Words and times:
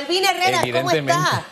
Balvin 0.00 0.24
Herrera, 0.24 0.62
¿cómo 0.72 0.90
está? 0.90 1.44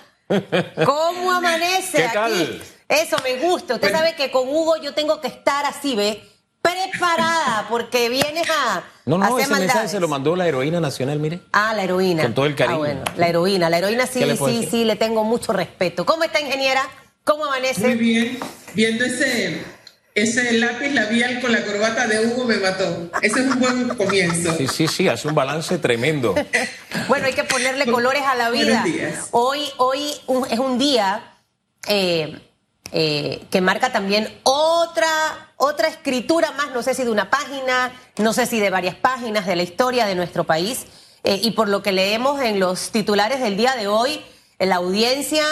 ¿Cómo 0.84 1.32
amanece 1.32 1.98
¿Qué 1.98 2.08
tal? 2.12 2.32
aquí? 2.32 2.60
Eso 2.88 3.16
me 3.22 3.36
gusta. 3.36 3.74
Usted 3.74 3.90
sabe 3.92 4.14
que 4.14 4.30
con 4.30 4.48
Hugo 4.48 4.76
yo 4.82 4.94
tengo 4.94 5.20
que 5.20 5.28
estar 5.28 5.64
así, 5.66 5.94
¿ve? 5.94 6.22
Preparada, 6.62 7.66
porque 7.70 8.08
vienes 8.08 8.48
a, 8.50 8.82
No, 9.06 9.18
no, 9.18 9.24
hacer 9.24 9.40
ese 9.40 9.50
mensaje 9.50 9.66
maldades. 9.68 9.90
se 9.90 10.00
lo 10.00 10.08
mandó 10.08 10.36
la 10.36 10.46
heroína 10.48 10.80
nacional, 10.80 11.18
mire. 11.18 11.40
Ah, 11.52 11.72
la 11.74 11.84
heroína. 11.84 12.22
Con 12.24 12.34
todo 12.34 12.46
el 12.46 12.54
cariño. 12.54 12.74
Ah, 12.76 12.78
bueno, 12.78 13.04
la 13.16 13.28
heroína. 13.28 13.70
La 13.70 13.78
heroína 13.78 14.06
sí, 14.06 14.18
¿Qué 14.20 14.26
le 14.26 14.34
puedo 14.34 14.52
sí, 14.52 14.60
decir? 14.60 14.70
sí, 14.80 14.84
le 14.84 14.96
tengo 14.96 15.24
mucho 15.24 15.52
respeto. 15.52 16.04
¿Cómo 16.04 16.24
está, 16.24 16.40
ingeniera? 16.40 16.82
¿Cómo 17.24 17.44
Muy 17.44 17.48
amanece? 17.48 17.94
bien. 17.94 18.38
Viendo 18.74 19.04
ese, 19.04 19.62
ese 20.22 20.52
lápiz 20.54 20.92
labial 20.92 21.40
con 21.40 21.52
la 21.52 21.64
corbata 21.64 22.06
de 22.06 22.26
Hugo 22.26 22.44
me 22.44 22.56
mató. 22.56 23.10
Ese 23.22 23.40
es 23.40 23.46
un 23.46 23.58
buen 23.60 23.88
comienzo. 23.90 24.56
Sí, 24.56 24.66
sí, 24.68 24.86
sí, 24.88 25.08
hace 25.08 25.28
un 25.28 25.34
balance 25.34 25.78
tremendo. 25.78 26.34
Bueno, 27.08 27.26
hay 27.26 27.32
que 27.32 27.44
ponerle 27.44 27.86
colores 27.86 28.22
a 28.22 28.34
la 28.34 28.50
vida. 28.50 28.80
Buenos 28.82 28.84
días. 28.84 29.28
Hoy, 29.30 29.60
hoy 29.78 30.12
un- 30.26 30.46
es 30.50 30.58
un 30.58 30.78
día 30.78 31.22
eh, 31.86 32.38
eh, 32.92 33.42
que 33.50 33.60
marca 33.62 33.92
también 33.92 34.28
otra, 34.42 35.06
otra 35.56 35.88
escritura 35.88 36.50
más, 36.52 36.70
no 36.72 36.82
sé 36.82 36.92
si 36.94 37.04
de 37.04 37.10
una 37.10 37.30
página, 37.30 37.92
no 38.18 38.32
sé 38.34 38.46
si 38.46 38.60
de 38.60 38.68
varias 38.70 38.94
páginas 38.94 39.46
de 39.46 39.56
la 39.56 39.62
historia 39.62 40.06
de 40.06 40.14
nuestro 40.14 40.44
país. 40.44 40.84
Eh, 41.24 41.40
y 41.42 41.52
por 41.52 41.68
lo 41.68 41.82
que 41.82 41.92
leemos 41.92 42.40
en 42.42 42.60
los 42.60 42.90
titulares 42.90 43.40
del 43.40 43.56
día 43.56 43.74
de 43.76 43.88
hoy, 43.88 44.20
la 44.58 44.76
audiencia 44.76 45.44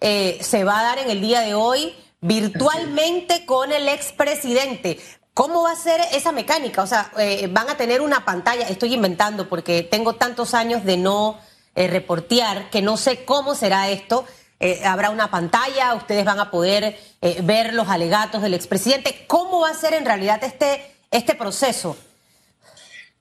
eh, 0.00 0.38
se 0.40 0.64
va 0.64 0.80
a 0.80 0.82
dar 0.82 0.98
en 0.98 1.10
el 1.10 1.20
día 1.20 1.40
de 1.40 1.54
hoy 1.54 1.94
virtualmente 2.24 3.44
con 3.44 3.70
el 3.70 3.86
expresidente. 3.86 4.98
¿Cómo 5.34 5.64
va 5.64 5.72
a 5.72 5.76
ser 5.76 6.00
esa 6.12 6.32
mecánica? 6.32 6.82
O 6.82 6.86
sea, 6.86 7.12
eh, 7.18 7.48
van 7.50 7.68
a 7.68 7.76
tener 7.76 8.00
una 8.00 8.24
pantalla, 8.24 8.66
estoy 8.66 8.94
inventando 8.94 9.48
porque 9.48 9.82
tengo 9.82 10.14
tantos 10.14 10.54
años 10.54 10.84
de 10.84 10.96
no 10.96 11.38
eh, 11.74 11.86
reportear 11.86 12.70
que 12.70 12.80
no 12.80 12.96
sé 12.96 13.26
cómo 13.26 13.54
será 13.54 13.90
esto. 13.90 14.24
Eh, 14.58 14.80
habrá 14.86 15.10
una 15.10 15.30
pantalla, 15.30 15.94
ustedes 15.94 16.24
van 16.24 16.40
a 16.40 16.50
poder 16.50 16.98
ver 17.42 17.74
los 17.74 17.88
alegatos 17.88 18.40
del 18.40 18.54
expresidente. 18.54 19.24
¿Cómo 19.26 19.60
va 19.60 19.70
a 19.70 19.74
ser 19.74 19.92
en 19.92 20.06
realidad 20.06 20.42
este, 20.44 20.82
este 21.10 21.34
proceso? 21.34 21.96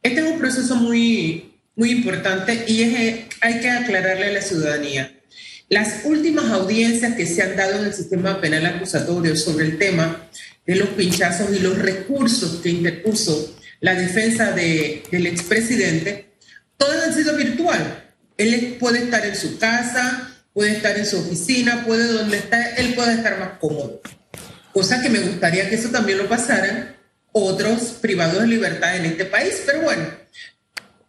Este 0.02 0.22
es 0.22 0.31
un 0.31 0.39
proceso 0.39 0.75
muy, 0.75 1.58
muy 1.75 1.91
importante 1.91 2.66
y 2.67 2.83
es, 2.83 3.25
hay 3.41 3.59
que 3.59 3.69
aclararle 3.69 4.28
a 4.28 4.33
la 4.33 4.41
ciudadanía. 4.41 5.11
Las 5.69 6.06
últimas 6.06 6.45
audiencias 6.52 7.16
que 7.16 7.25
se 7.25 7.42
han 7.42 7.56
dado 7.56 7.80
en 7.80 7.86
el 7.86 7.94
sistema 7.94 8.39
penal 8.39 8.66
acusatorio 8.66 9.36
sobre 9.36 9.66
el 9.66 9.78
tema 9.78 10.30
de 10.66 10.75
los 10.75 10.89
pinchazos 10.89 11.50
y 11.56 11.59
los 11.59 11.78
recursos 11.78 12.59
que 12.61 12.69
interpuso 12.69 13.56
la 13.80 13.95
defensa 13.95 14.52
de- 14.52 15.03
del 15.11 15.28
expresidente, 15.28 16.34
todas 16.78 17.03
han 17.08 17.14
sido 17.14 17.36
virtual. 17.36 18.03
Él 18.38 18.78
puede 18.80 19.00
estar 19.03 19.25
en 19.25 19.36
su 19.36 19.58
casa, 19.58 20.30
puede 20.53 20.72
estar 20.72 20.97
en 20.97 21.06
su 21.06 21.17
oficina, 21.19 21.84
puede 21.86 22.08
donde 22.08 22.38
está, 22.38 22.75
él 22.75 22.94
puede 22.94 23.14
estar 23.16 23.39
más 23.39 23.58
cómodo. 23.59 24.02
Cosa 24.72 25.02
que 25.02 25.09
me 25.09 25.19
gustaría 25.19 25.69
que 25.69 25.75
eso 25.75 25.89
también 25.89 26.17
lo 26.17 26.28
pasaran 26.30 26.95
otros 27.31 27.81
privados 28.02 28.41
de 28.41 28.47
libertad 28.47 28.95
en 28.95 29.06
este 29.06 29.25
país. 29.25 29.64
Pero 29.66 29.81
bueno, 29.81 30.08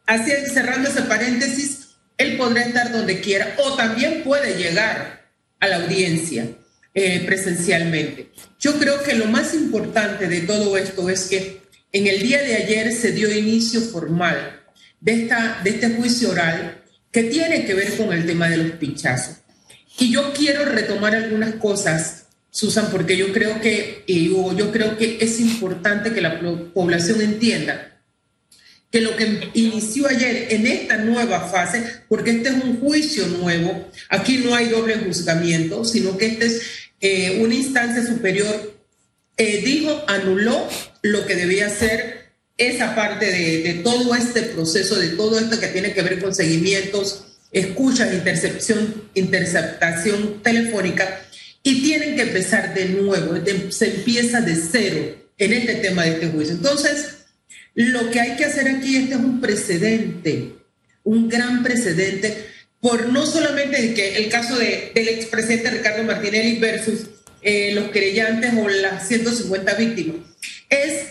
así 0.07 0.31
cerrando 0.53 0.89
ese 0.89 1.03
paréntesis, 1.03 1.84
él 2.19 2.37
podrá 2.37 2.63
estar 2.63 2.93
donde 2.93 3.21
quiera 3.21 3.57
o 3.65 3.75
también 3.77 4.23
puede 4.23 4.57
llegar 4.57 5.29
a 5.61 5.67
la 5.69 5.77
audiencia 5.77 6.47
eh, 6.95 7.23
presencialmente. 7.27 8.31
Yo 8.61 8.79
creo 8.79 9.03
que 9.03 9.15
lo 9.15 9.27
más 9.27 9.55
importante 9.55 10.29
de 10.29 10.43
todo 10.43 10.77
esto 10.77 11.09
es 11.11 11.25
que 11.25 11.61
en 11.93 12.07
el 12.07 12.21
día 12.23 12.43
de 12.43 12.57
ayer 12.57 12.93
se 12.93 13.13
dio 13.13 13.33
inicio 13.37 13.81
formal 13.81 14.63
de, 15.01 15.23
esta, 15.23 15.61
de 15.65 15.71
este 15.71 15.91
juicio 15.91 16.31
oral 16.31 16.83
que 17.11 17.25
tiene 17.25 17.65
que 17.65 17.75
ver 17.75 17.97
con 17.97 18.13
el 18.13 18.27
tema 18.27 18.49
de 18.49 18.57
los 18.59 18.73
pinchazos. 18.73 19.37
Y 19.99 20.11
yo 20.13 20.33
quiero 20.33 20.65
retomar 20.65 21.15
algunas 21.15 21.55
cosas, 21.57 22.27
Susan, 22.51 22.89
porque 22.91 23.17
yo 23.17 23.33
creo 23.33 23.61
que, 23.61 24.05
yo 24.09 24.73
creo 24.73 24.97
que 24.97 25.19
es 25.21 25.39
importante 25.41 26.13
que 26.13 26.21
la 26.21 26.41
po- 26.41 26.73
población 26.73 27.21
entienda 27.21 27.94
que 28.95 29.01
lo 29.01 29.17
que 29.17 29.51
inició 29.55 30.07
ayer 30.07 30.47
en 30.51 30.69
esta 30.69 30.99
nueva 30.99 31.49
fase, 31.49 31.83
porque 32.09 32.31
este 32.31 32.51
es 32.51 32.55
un 32.63 32.79
juicio 32.79 33.27
nuevo, 33.27 33.91
aquí 34.09 34.37
no 34.39 34.55
hay 34.55 34.69
doble 34.69 34.95
juzgamiento, 34.99 35.85
sino 35.85 36.17
que 36.17 36.27
este 36.27 36.47
es 36.47 36.63
eh, 37.01 37.41
una 37.43 37.57
instancia 37.57 38.07
superior, 38.07 38.79
eh, 39.37 39.63
dijo, 39.65 40.05
anuló 40.07 40.69
lo 41.03 41.27
que 41.27 41.35
debía 41.35 41.71
ser 41.71 42.35
esa 42.57 42.95
parte 42.95 43.27
de, 43.33 43.63
de 43.65 43.75
todo 43.83 44.15
este 44.15 44.43
proceso, 44.43 44.95
de 44.95 45.09
todo 45.09 45.41
esto 45.41 45.59
que 45.59 45.67
tiene 45.67 45.93
que 45.93 46.03
ver 46.03 46.21
con 46.21 46.33
seguimientos, 46.33 47.25
escuchas, 47.51 48.15
intercepción, 48.15 49.11
interceptación 49.15 50.41
telefónica, 50.41 51.21
y 51.65 51.83
tienen 51.83 52.15
que 52.15 52.23
empezar 52.23 52.73
de 52.75 52.91
nuevo, 52.91 53.35
se 53.71 53.87
empieza 53.87 54.41
de 54.41 54.55
cero 54.55 55.17
en 55.37 55.53
este 55.53 55.75
tema 55.75 56.05
de 56.05 56.11
este 56.11 56.29
juicio. 56.29 56.55
Entonces, 56.55 57.24
lo 57.75 58.11
que 58.11 58.21
hay 58.21 58.37
que 58.37 58.45
hacer 58.45 58.69
aquí, 58.69 58.97
este 58.97 59.15
es 59.15 59.21
un 59.21 59.41
precedente, 59.41 60.55
un 61.03 61.29
gran 61.29 61.63
precedente, 61.63 62.47
por 62.81 63.09
no 63.09 63.27
solamente 63.27 63.95
que 63.95 64.17
el 64.17 64.29
caso 64.29 64.59
de, 64.59 64.93
del 64.95 65.09
expresidente 65.09 65.71
Ricardo 65.71 66.05
Martinelli 66.05 66.59
versus 66.59 67.07
eh, 67.43 67.73
los 67.75 67.91
querellantes 67.91 68.53
o 68.55 68.69
las 68.69 69.09
150 69.09 69.75
víctimas, 69.75 70.17
es 70.69 71.09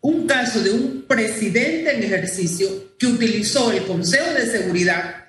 un 0.00 0.26
caso 0.26 0.62
de 0.62 0.70
un 0.70 1.04
presidente 1.06 1.94
en 1.94 2.04
ejercicio 2.04 2.96
que 2.98 3.06
utilizó 3.06 3.72
el 3.72 3.84
Consejo 3.84 4.32
de 4.32 4.46
Seguridad 4.46 5.26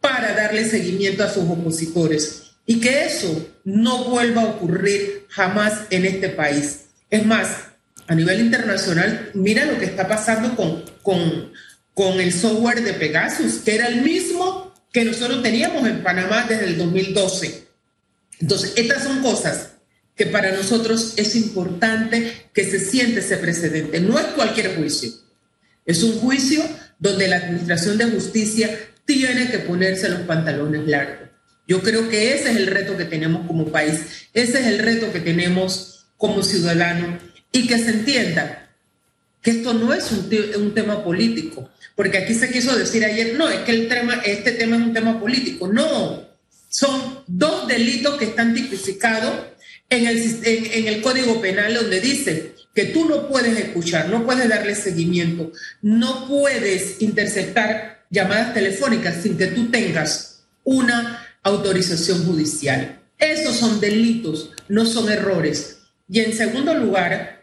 para 0.00 0.34
darle 0.34 0.64
seguimiento 0.64 1.24
a 1.24 1.32
sus 1.32 1.44
opositores 1.44 2.42
y 2.66 2.80
que 2.80 3.04
eso 3.04 3.48
no 3.64 4.04
vuelva 4.10 4.42
a 4.42 4.46
ocurrir 4.46 5.26
jamás 5.28 5.82
en 5.90 6.04
este 6.04 6.28
país. 6.28 6.86
Es 7.08 7.24
más, 7.24 7.48
a 8.06 8.14
nivel 8.14 8.40
internacional, 8.40 9.30
mira 9.34 9.64
lo 9.64 9.78
que 9.78 9.86
está 9.86 10.06
pasando 10.06 10.54
con, 10.54 10.84
con, 11.02 11.52
con 11.94 12.20
el 12.20 12.32
software 12.32 12.82
de 12.82 12.94
Pegasus, 12.94 13.54
que 13.64 13.74
era 13.74 13.88
el 13.88 14.02
mismo 14.02 14.74
que 14.92 15.04
nosotros 15.04 15.42
teníamos 15.42 15.86
en 15.86 16.02
Panamá 16.02 16.46
desde 16.48 16.66
el 16.66 16.78
2012. 16.78 17.66
Entonces, 18.40 18.72
estas 18.76 19.02
son 19.02 19.22
cosas 19.22 19.72
que 20.14 20.26
para 20.26 20.52
nosotros 20.52 21.14
es 21.16 21.36
importante 21.36 22.48
que 22.54 22.64
se 22.64 22.80
siente 22.80 23.20
ese 23.20 23.36
precedente. 23.36 24.00
No 24.00 24.18
es 24.18 24.26
cualquier 24.28 24.76
juicio, 24.76 25.10
es 25.84 26.02
un 26.02 26.18
juicio 26.18 26.62
donde 26.98 27.28
la 27.28 27.36
Administración 27.36 27.98
de 27.98 28.06
Justicia 28.06 28.70
tiene 29.04 29.50
que 29.50 29.58
ponerse 29.58 30.08
los 30.08 30.20
pantalones 30.20 30.86
largos. 30.86 31.28
Yo 31.68 31.82
creo 31.82 32.08
que 32.08 32.34
ese 32.34 32.50
es 32.50 32.56
el 32.56 32.68
reto 32.68 32.96
que 32.96 33.04
tenemos 33.04 33.46
como 33.46 33.70
país, 33.70 34.28
ese 34.32 34.60
es 34.60 34.66
el 34.66 34.78
reto 34.78 35.12
que 35.12 35.20
tenemos 35.20 36.06
como 36.16 36.42
ciudadanos 36.42 37.20
y 37.56 37.66
que 37.66 37.78
se 37.78 37.90
entienda 37.90 38.68
que 39.42 39.50
esto 39.52 39.72
no 39.72 39.92
es 39.94 40.10
un, 40.12 40.28
te- 40.28 40.56
un 40.56 40.74
tema 40.74 41.02
político, 41.02 41.70
porque 41.94 42.18
aquí 42.18 42.34
se 42.34 42.50
quiso 42.50 42.76
decir 42.76 43.04
ayer, 43.04 43.34
no, 43.38 43.48
es 43.48 43.60
que 43.60 43.72
el 43.72 43.88
tema, 43.88 44.20
este 44.24 44.52
tema 44.52 44.76
es 44.76 44.82
un 44.82 44.92
tema 44.92 45.18
político. 45.18 45.68
No, 45.68 46.28
son 46.68 47.20
dos 47.26 47.66
delitos 47.66 48.16
que 48.18 48.26
están 48.26 48.54
tipificados 48.54 49.32
en 49.88 50.06
el, 50.06 50.18
en 50.44 50.88
el 50.88 51.00
Código 51.00 51.40
Penal 51.40 51.72
donde 51.74 52.00
dice 52.00 52.54
que 52.74 52.86
tú 52.86 53.08
no 53.08 53.28
puedes 53.28 53.56
escuchar, 53.58 54.10
no 54.10 54.26
puedes 54.26 54.48
darle 54.48 54.74
seguimiento, 54.74 55.50
no 55.80 56.28
puedes 56.28 57.00
interceptar 57.00 58.04
llamadas 58.10 58.52
telefónicas 58.52 59.22
sin 59.22 59.38
que 59.38 59.46
tú 59.46 59.70
tengas 59.70 60.42
una 60.64 61.26
autorización 61.42 62.26
judicial. 62.26 63.00
Esos 63.18 63.56
son 63.56 63.80
delitos, 63.80 64.50
no 64.68 64.84
son 64.84 65.10
errores. 65.10 65.78
Y 66.10 66.20
en 66.20 66.34
segundo 66.34 66.74
lugar, 66.74 67.35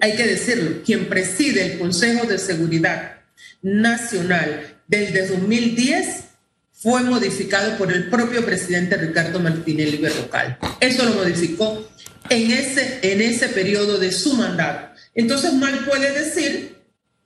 hay 0.00 0.16
que 0.16 0.26
decirlo, 0.26 0.82
quien 0.84 1.08
preside 1.08 1.64
el 1.72 1.78
Consejo 1.78 2.26
de 2.26 2.38
Seguridad 2.38 3.20
Nacional 3.62 4.76
desde 4.86 5.26
2010 5.26 6.24
fue 6.72 7.02
modificado 7.02 7.76
por 7.76 7.92
el 7.92 8.08
propio 8.08 8.44
presidente 8.44 8.96
Ricardo 8.96 9.40
Martinelli 9.40 9.96
Berrocal. 9.96 10.58
Eso 10.80 11.04
lo 11.04 11.14
modificó 11.14 11.90
en 12.30 12.50
ese, 12.52 13.00
en 13.02 13.20
ese 13.20 13.48
periodo 13.48 13.98
de 13.98 14.12
su 14.12 14.34
mandato. 14.34 14.94
Entonces, 15.14 15.52
mal 15.54 15.84
puede 15.84 16.12
decir 16.12 16.76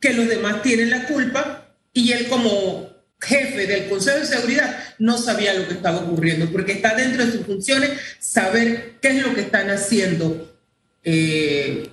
que 0.01 0.15
los 0.15 0.27
demás 0.27 0.63
tienen 0.63 0.91
la 0.91 1.07
culpa 1.07 1.77
y 1.93 2.13
él 2.13 2.29
como 2.29 2.91
jefe 3.21 3.67
del 3.67 3.89
Consejo 3.89 4.19
de 4.19 4.27
Seguridad 4.27 4.77
no 4.99 5.19
sabía 5.19 5.55
lo 5.55 5.69
que 5.69 5.75
estaba 5.75 5.99
ocurriendo, 5.99 6.51
porque 6.51 6.73
está 6.73 6.95
dentro 6.95 7.25
de 7.25 7.33
sus 7.33 7.47
funciones 7.47 7.91
saber 8.19 8.95
qué 9.01 9.09
es 9.09 9.23
lo 9.23 9.35
que 9.35 9.43
están 9.43 9.71
haciendo 9.71 10.59
eh, 11.05 11.91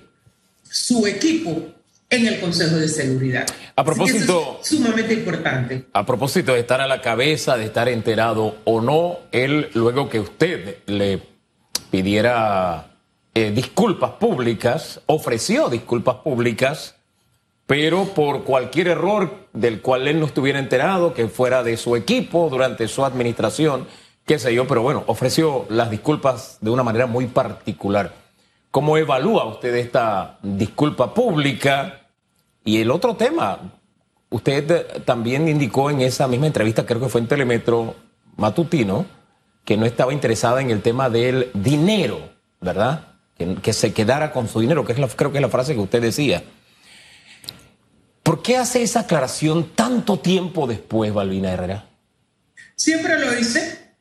su 0.70 1.06
equipo 1.06 1.62
en 2.08 2.26
el 2.26 2.40
Consejo 2.40 2.76
de 2.76 2.88
Seguridad. 2.88 3.46
A 3.76 3.84
propósito- 3.84 4.58
es 4.62 4.68
sumamente 4.68 5.14
importante. 5.14 5.86
A 5.92 6.04
propósito 6.06 6.54
de 6.54 6.60
estar 6.60 6.80
a 6.80 6.86
la 6.88 7.00
cabeza, 7.00 7.56
de 7.56 7.64
estar 7.66 7.88
enterado 7.88 8.56
o 8.64 8.80
no, 8.80 9.18
él, 9.32 9.70
luego 9.74 10.08
que 10.08 10.20
usted 10.20 10.78
le 10.86 11.22
pidiera 11.90 12.86
eh, 13.34 13.52
disculpas 13.54 14.12
públicas, 14.12 15.00
ofreció 15.06 15.68
disculpas 15.68 16.16
públicas, 16.16 16.96
pero 17.66 18.06
por 18.06 18.42
cualquier 18.42 18.88
error 18.88 19.46
del 19.52 19.80
cual 19.80 20.08
él 20.08 20.18
no 20.18 20.26
estuviera 20.26 20.58
enterado, 20.58 21.14
que 21.14 21.28
fuera 21.28 21.62
de 21.62 21.76
su 21.76 21.94
equipo 21.94 22.48
durante 22.50 22.88
su 22.88 23.04
administración, 23.04 23.86
qué 24.26 24.38
sé 24.40 24.52
yo, 24.52 24.66
pero 24.66 24.82
bueno, 24.82 25.04
ofreció 25.06 25.66
las 25.68 25.90
disculpas 25.90 26.58
de 26.60 26.70
una 26.70 26.82
manera 26.82 27.06
muy 27.06 27.26
particular. 27.26 28.12
¿Cómo 28.70 28.96
evalúa 28.96 29.46
usted 29.46 29.74
esta 29.74 30.38
disculpa 30.42 31.12
pública? 31.12 32.06
Y 32.64 32.80
el 32.80 32.90
otro 32.90 33.16
tema, 33.16 33.58
usted 34.28 35.02
también 35.04 35.48
indicó 35.48 35.90
en 35.90 36.00
esa 36.02 36.28
misma 36.28 36.46
entrevista, 36.46 36.86
creo 36.86 37.00
que 37.00 37.08
fue 37.08 37.20
en 37.20 37.26
Telemetro 37.26 37.96
Matutino, 38.36 39.06
que 39.64 39.76
no 39.76 39.86
estaba 39.86 40.12
interesada 40.12 40.60
en 40.60 40.70
el 40.70 40.82
tema 40.82 41.10
del 41.10 41.50
dinero, 41.52 42.30
¿verdad? 42.60 43.08
Que, 43.36 43.72
se 43.72 43.92
quedara 43.92 44.32
con 44.32 44.48
su 44.48 44.60
dinero, 44.60 44.84
que 44.84 44.92
es 44.92 44.98
la, 44.98 45.08
creo 45.08 45.32
que 45.32 45.38
es 45.38 45.42
la 45.42 45.48
frase 45.48 45.74
que 45.74 45.80
usted 45.80 46.00
decía. 46.02 46.44
¿Por 48.22 48.42
qué 48.42 48.56
hace 48.56 48.82
esa 48.82 49.00
aclaración 49.00 49.70
tanto 49.74 50.20
tiempo 50.20 50.66
después, 50.66 51.12
Balbina 51.12 51.50
Herrera? 51.50 51.86
Siempre 52.76 53.18
lo 53.18 53.36
hice. 53.36 53.94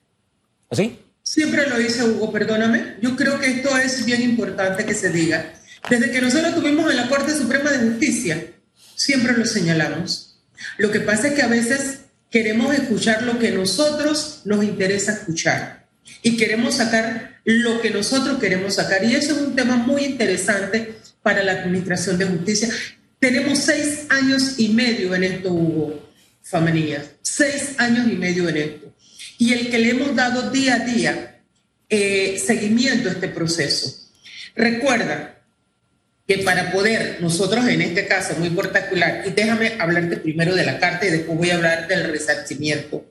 ¿Así? 0.69 1.00
Siempre 1.30 1.70
lo 1.70 1.80
hice, 1.80 2.04
Hugo, 2.04 2.31
perdóname. 2.31 2.96
Yo 3.04 3.16
creo 3.16 3.40
que 3.40 3.52
esto 3.52 3.78
es 3.78 4.04
bien 4.04 4.24
importante 4.24 4.84
que 4.84 4.96
se 4.96 5.12
diga. 5.12 5.54
Desde 5.88 6.10
que 6.10 6.22
nosotros 6.22 6.56
tuvimos 6.56 6.90
en 6.90 6.98
la 6.98 7.08
Corte 7.08 7.36
Suprema 7.36 7.70
de 7.70 7.88
Justicia, 7.88 8.48
siempre 8.96 9.38
lo 9.38 9.46
señalamos. 9.46 10.40
Lo 10.80 10.90
que 10.90 11.02
pasa 11.02 11.28
es 11.28 11.36
que 11.36 11.44
a 11.44 11.48
veces 11.48 12.00
queremos 12.31 12.74
escuchar 12.74 13.22
lo 13.22 13.38
que 13.38 13.52
nosotros 13.52 14.42
nos 14.46 14.64
interesa 14.64 15.12
escuchar 15.12 15.86
y 16.24 16.36
queremos 16.36 16.78
sacar 16.78 17.40
lo 17.44 17.80
que 17.80 17.92
nosotros 17.92 18.40
queremos 18.40 18.74
sacar. 18.74 19.04
Y 19.04 19.14
eso 19.14 19.36
es 19.36 19.42
un 19.42 19.56
tema 19.56 19.76
muy 19.76 20.06
interesante 20.06 20.96
para 21.22 21.44
la 21.44 21.52
Administración 21.52 22.18
de 22.18 22.26
Justicia. 22.26 22.70
Tenemos 23.20 23.60
seis 23.60 24.08
años 24.10 24.56
y 24.58 24.70
medio 24.70 25.14
en 25.14 25.26
esto, 25.26 25.54
Hugo 25.54 26.10
Famanía, 26.42 27.04
seis 27.22 27.76
años 27.78 28.08
y 28.12 28.16
medio 28.16 28.50
en 28.50 28.58
esto. 28.58 28.96
Y 29.40 29.54
el 29.54 29.72
que 29.72 29.80
le 29.80 29.92
hemos 29.92 30.16
dado 30.16 30.52
día 30.52 30.76
a 30.76 30.80
día 30.80 31.42
eh, 31.90 32.40
seguimiento 32.46 33.10
a 33.10 33.14
este 33.14 33.30
proceso. 33.30 34.12
Recuerda 34.54 35.40
que 36.28 36.40
para 36.40 36.72
poder, 36.72 37.18
nosotros 37.22 37.68
en 37.68 37.82
este 37.82 38.06
caso 38.06 38.36
muy 38.38 38.52
particular, 38.52 39.24
y 39.26 39.32
déjame 39.32 39.78
hablarte 39.80 40.18
primero 40.18 40.54
de 40.54 40.66
la 40.66 40.78
carta 40.78 41.08
y 41.08 41.10
después 41.10 41.38
voy 41.38 41.50
a 41.50 41.56
hablar 41.56 41.88
del 41.88 42.12
resarcimiento. 42.12 43.04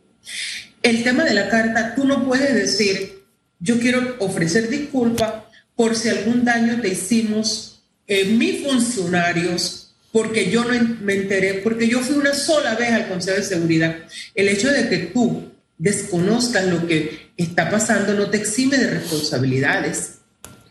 El 0.83 1.03
tema 1.03 1.25
de 1.25 1.35
la 1.35 1.49
carta, 1.49 1.95
tú 1.97 2.05
no 2.05 2.25
puedes 2.25 2.55
decir, 2.55 3.25
yo 3.59 3.81
quiero 3.81 4.17
ofrecer 4.21 4.69
disculpas 4.69 5.33
por 5.75 5.97
si 5.97 6.11
algún 6.11 6.45
daño 6.45 6.81
te 6.81 6.89
hicimos 6.89 7.83
eh, 8.07 8.27
mis 8.27 8.63
funcionarios 8.65 9.95
porque 10.13 10.51
yo 10.51 10.65
no 10.65 10.97
me 11.01 11.15
enteré, 11.15 11.55
porque 11.55 11.89
yo 11.89 12.01
fui 12.01 12.17
una 12.17 12.35
sola 12.35 12.75
vez 12.75 12.93
al 12.93 13.09
Consejo 13.09 13.39
de 13.39 13.43
Seguridad. 13.43 13.97
El 14.35 14.49
hecho 14.49 14.71
de 14.71 14.89
que 14.89 14.99
tú 14.99 15.53
desconozcas 15.79 16.67
lo 16.67 16.87
que 16.87 17.31
está 17.37 17.71
pasando 17.71 18.15
no 18.15 18.31
te 18.31 18.37
exime 18.37 18.77
de 18.77 18.91
responsabilidades. 18.91 20.19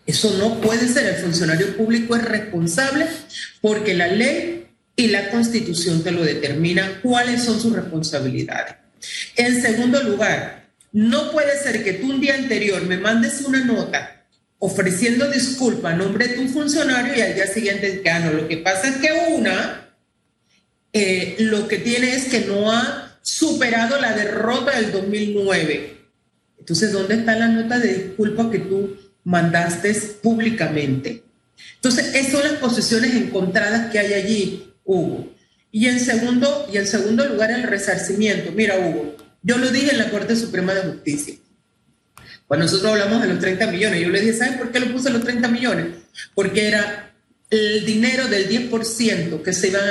Eso 0.05 0.37
no 0.37 0.61
puede 0.61 0.87
ser. 0.87 1.07
El 1.07 1.21
funcionario 1.21 1.75
público 1.75 2.15
es 2.15 2.23
responsable 2.23 3.07
porque 3.61 3.93
la 3.93 4.07
ley 4.07 4.67
y 4.95 5.07
la 5.07 5.29
constitución 5.29 6.03
te 6.03 6.11
lo 6.11 6.23
determinan 6.23 6.99
cuáles 7.01 7.43
son 7.43 7.59
sus 7.59 7.73
responsabilidades. 7.73 8.75
En 9.35 9.61
segundo 9.61 10.01
lugar, 10.03 10.69
no 10.91 11.31
puede 11.31 11.57
ser 11.61 11.83
que 11.83 11.93
tú 11.93 12.11
un 12.11 12.19
día 12.19 12.35
anterior 12.35 12.83
me 12.83 12.97
mandes 12.97 13.41
una 13.41 13.63
nota 13.63 14.25
ofreciendo 14.59 15.29
disculpa 15.29 15.91
a 15.91 15.95
nombre 15.95 16.27
de 16.27 16.35
tu 16.35 16.47
funcionario 16.47 17.15
y 17.15 17.21
al 17.21 17.35
día 17.35 17.47
siguiente 17.47 18.01
gano. 18.03 18.33
Lo 18.33 18.47
que 18.47 18.57
pasa 18.57 18.87
es 18.87 18.95
que 18.97 19.11
una 19.29 19.87
eh, 20.93 21.35
lo 21.39 21.67
que 21.67 21.77
tiene 21.77 22.15
es 22.15 22.25
que 22.25 22.41
no 22.41 22.71
ha 22.71 23.06
superado 23.27 23.99
la 23.99 24.13
derrota 24.13 24.79
del 24.79 24.93
2009. 24.93 25.97
Entonces, 26.59 26.93
¿dónde 26.93 27.15
está 27.15 27.35
la 27.35 27.49
nota 27.49 27.77
de 27.77 27.93
disculpa 27.93 28.49
que 28.49 28.59
tú 28.59 28.95
mandaste 29.25 29.93
públicamente? 30.23 31.23
Entonces, 31.75 32.15
esas 32.15 32.31
son 32.31 32.43
las 32.43 32.53
posiciones 32.53 33.13
encontradas 33.15 33.91
que 33.91 33.99
hay 33.99 34.13
allí, 34.13 34.73
Hugo. 34.85 35.29
Y 35.71 35.87
en 35.87 35.99
segundo, 35.99 36.69
y 36.71 36.77
en 36.77 36.87
segundo 36.87 37.25
lugar, 37.25 37.51
el 37.51 37.63
resarcimiento. 37.63 38.53
Mira, 38.53 38.79
Hugo, 38.79 39.17
yo 39.43 39.57
lo 39.57 39.69
dije 39.71 39.91
en 39.91 39.97
la 39.97 40.09
Corte 40.09 40.37
Suprema 40.37 40.73
de 40.73 40.89
Justicia. 40.89 41.35
Cuando 42.47 42.65
nosotros 42.65 42.93
hablamos 42.93 43.21
de 43.21 43.27
los 43.27 43.39
30 43.39 43.67
millones, 43.67 44.01
yo 44.01 44.09
le 44.09 44.21
dije, 44.21 44.37
¿saben 44.37 44.57
por 44.57 44.71
qué 44.71 44.79
lo 44.79 44.93
puse 44.93 45.09
los 45.09 45.23
30 45.23 45.49
millones? 45.49 45.87
Porque 46.33 46.65
era 46.65 47.13
el 47.49 47.85
dinero 47.85 48.27
del 48.29 48.47
10% 48.49 49.41
que 49.41 49.51
se 49.51 49.67
iban, 49.67 49.83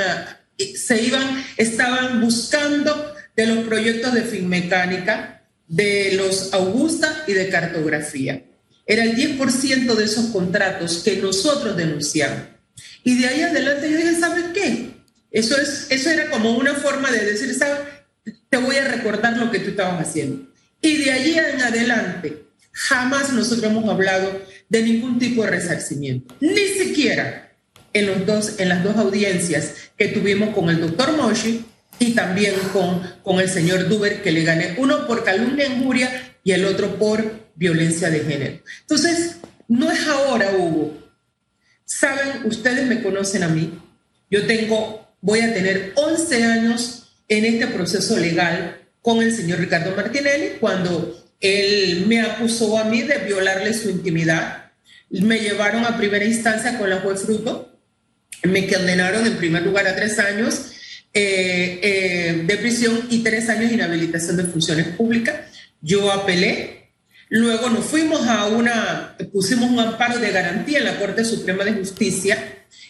se 0.74 1.02
iban, 1.02 1.44
estaban 1.58 2.22
buscando 2.22 3.15
de 3.36 3.46
los 3.46 3.64
proyectos 3.66 4.14
de 4.14 4.22
finmecánica, 4.22 5.44
de 5.68 6.12
los 6.14 6.52
Augusta 6.54 7.24
y 7.26 7.32
de 7.32 7.48
cartografía. 7.48 8.42
Era 8.86 9.04
el 9.04 9.16
10% 9.16 9.94
de 9.94 10.04
esos 10.04 10.26
contratos 10.26 11.02
que 11.04 11.16
nosotros 11.16 11.76
denunciamos. 11.76 12.42
Y 13.04 13.18
de 13.18 13.26
ahí 13.28 13.42
adelante 13.42 13.90
yo 13.90 13.96
dije, 13.96 14.14
¿sabes 14.18 14.44
qué? 14.54 14.90
Eso, 15.30 15.60
es, 15.60 15.86
eso 15.90 16.10
era 16.10 16.30
como 16.30 16.56
una 16.56 16.74
forma 16.74 17.10
de 17.10 17.24
decir, 17.24 17.54
¿sabes? 17.54 17.80
Te 18.48 18.56
voy 18.56 18.76
a 18.76 18.88
recordar 18.88 19.36
lo 19.36 19.50
que 19.50 19.58
tú 19.58 19.70
estabas 19.70 20.00
haciendo. 20.00 20.48
Y 20.80 20.96
de 21.04 21.10
allí 21.10 21.38
en 21.38 21.60
adelante, 21.60 22.46
Jamás 22.78 23.32
nosotros 23.32 23.64
hemos 23.64 23.88
hablado 23.88 24.38
de 24.68 24.82
ningún 24.82 25.18
tipo 25.18 25.42
de 25.42 25.50
resarcimiento, 25.50 26.34
ni 26.40 26.66
siquiera 26.68 27.50
en, 27.94 28.06
los 28.06 28.26
dos, 28.26 28.60
en 28.60 28.68
las 28.68 28.84
dos 28.84 28.96
audiencias 28.96 29.72
que 29.96 30.08
tuvimos 30.08 30.54
con 30.54 30.68
el 30.68 30.82
doctor 30.82 31.16
Moshi 31.16 31.64
y 31.98 32.14
también 32.14 32.54
con, 32.72 33.00
con 33.22 33.40
el 33.40 33.48
señor 33.48 33.88
Duber, 33.88 34.22
que 34.22 34.32
le 34.32 34.44
gané 34.44 34.74
uno 34.78 35.06
por 35.06 35.24
calumnia 35.24 35.66
e 35.66 35.72
injuria 35.72 36.36
y 36.44 36.52
el 36.52 36.64
otro 36.64 36.96
por 36.98 37.46
violencia 37.54 38.10
de 38.10 38.20
género. 38.20 38.60
Entonces, 38.82 39.36
no 39.68 39.90
es 39.90 40.06
ahora, 40.06 40.52
Hugo. 40.56 40.96
Saben, 41.84 42.44
ustedes 42.44 42.86
me 42.86 43.02
conocen 43.02 43.42
a 43.42 43.48
mí. 43.48 43.78
Yo 44.30 44.46
tengo, 44.46 45.16
voy 45.20 45.40
a 45.40 45.54
tener 45.54 45.92
11 45.96 46.44
años 46.44 47.14
en 47.28 47.44
este 47.44 47.66
proceso 47.68 48.16
legal 48.16 48.78
con 49.02 49.22
el 49.22 49.34
señor 49.34 49.60
Ricardo 49.60 49.94
Martinelli 49.94 50.56
cuando 50.60 51.24
él 51.40 52.04
me 52.06 52.20
acusó 52.20 52.78
a 52.78 52.84
mí 52.84 53.02
de 53.02 53.18
violarle 53.18 53.72
su 53.72 53.90
intimidad. 53.90 54.72
Me 55.10 55.38
llevaron 55.38 55.84
a 55.84 55.96
primera 55.96 56.24
instancia 56.24 56.78
con 56.78 56.90
la 56.90 57.00
juez 57.00 57.22
Fruto. 57.22 57.78
Me 58.42 58.68
condenaron 58.68 59.26
en 59.26 59.36
primer 59.36 59.62
lugar 59.62 59.86
a 59.86 59.96
tres 59.96 60.18
años 60.18 60.72
eh, 61.18 61.80
eh, 61.82 62.42
de 62.46 62.56
prisión 62.58 63.06
y 63.08 63.20
tres 63.20 63.48
años 63.48 63.70
de 63.70 63.76
inhabilitación 63.76 64.36
de 64.36 64.44
funciones 64.44 64.88
públicas. 64.88 65.34
Yo 65.80 66.12
apelé. 66.12 66.90
Luego 67.30 67.70
nos 67.70 67.86
fuimos 67.86 68.26
a 68.28 68.48
una, 68.48 69.16
pusimos 69.32 69.70
un 69.70 69.80
amparo 69.80 70.18
de 70.18 70.30
garantía 70.30 70.80
en 70.80 70.84
la 70.84 70.98
Corte 70.98 71.24
Suprema 71.24 71.64
de 71.64 71.72
Justicia 71.72 72.36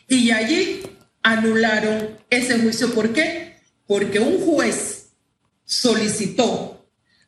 y 0.09 0.33
allí 0.33 0.83
anularon 1.23 2.18
ese 2.28 2.59
juicio. 2.59 2.92
¿Por 2.92 3.12
qué? 3.12 3.59
Porque 3.87 4.18
un 4.18 4.40
juez 4.40 5.11
solicitó 5.64 6.85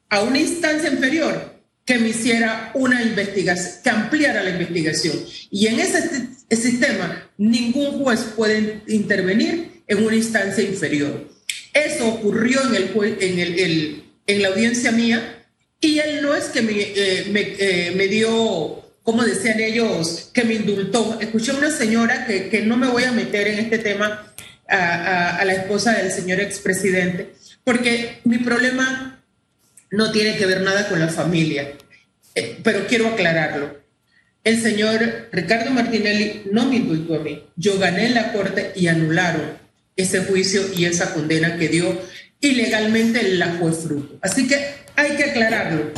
a 0.09 0.23
una 0.23 0.41
instancia 0.41 0.91
inferior 0.91 1.63
que 1.85 1.99
me 1.99 2.09
hiciera 2.09 2.73
una 2.75 3.05
investigación, 3.05 3.83
que 3.85 3.91
ampliara 3.91 4.43
la 4.43 4.51
investigación. 4.51 5.17
Y 5.53 5.69
en 5.69 5.79
ese 5.79 6.29
sistema 6.51 7.31
ningún 7.39 8.03
juez 8.03 8.21
puede 8.35 8.83
intervenir 8.89 9.78
en 9.89 10.05
una 10.05 10.15
instancia 10.15 10.63
inferior. 10.63 11.29
Eso 11.73 12.07
ocurrió 12.09 12.61
en, 12.69 12.75
el, 12.77 13.17
en, 13.21 13.39
el, 13.39 14.05
en 14.27 14.43
la 14.43 14.49
audiencia 14.49 14.93
mía 14.93 15.47
y 15.81 15.99
él 15.99 16.23
no 16.23 16.35
es 16.35 16.47
que 16.47 16.63
me, 16.63 16.73
eh, 16.77 17.27
me, 17.31 17.41
eh, 17.59 17.93
me, 17.97 18.09
dio, 18.09 18.85
como 19.03 19.25
decían 19.25 19.61
ellos, 19.61 20.31
que 20.33 20.45
me 20.45 20.55
indultó. 20.55 21.19
Escuché 21.21 21.53
a 21.53 21.57
una 21.57 21.71
señora 21.71 22.27
que, 22.27 22.49
que 22.49 22.63
no 22.63 22.77
me 22.77 22.89
voy 22.89 23.05
a 23.05 23.13
meter 23.13 23.49
en 23.49 23.61
este 23.61 23.79
tema 23.79 24.33
a, 24.69 24.77
a, 24.77 25.37
a 25.37 25.45
la 25.45 25.55
esposa 25.55 25.95
del 25.95 26.11
señor 26.11 26.41
expresidente, 26.41 27.33
porque 27.65 28.19
mi 28.25 28.39
problema 28.39 29.23
no 29.91 30.11
tiene 30.11 30.37
que 30.37 30.47
ver 30.47 30.61
nada 30.63 30.89
con 30.89 31.01
la 31.01 31.09
familia, 31.09 31.73
eh, 32.35 32.59
pero 32.63 32.87
quiero 32.87 33.09
aclararlo. 33.09 33.79
El 34.45 34.61
señor 34.61 35.29
Ricardo 35.33 35.71
Martinelli 35.71 36.43
no 36.53 36.67
me 36.67 36.77
indultó 36.77 37.17
a 37.17 37.19
mí. 37.21 37.45
Yo 37.57 37.79
gané 37.79 38.11
la 38.11 38.33
corte 38.33 38.73
y 38.75 38.89
anularon 38.89 39.68
ese 39.99 40.21
juicio 40.21 40.63
y 40.75 40.87
esa 40.87 41.13
condena 41.13 41.59
que 41.59 41.69
dio 41.69 42.01
ilegalmente 42.41 43.35
la 43.35 43.57
juez 43.57 43.79
Fruto. 43.83 44.19
Así 44.23 44.47
que 44.47 44.57
hay 44.97 45.17
que 45.17 45.25
aclararlo 45.25 45.93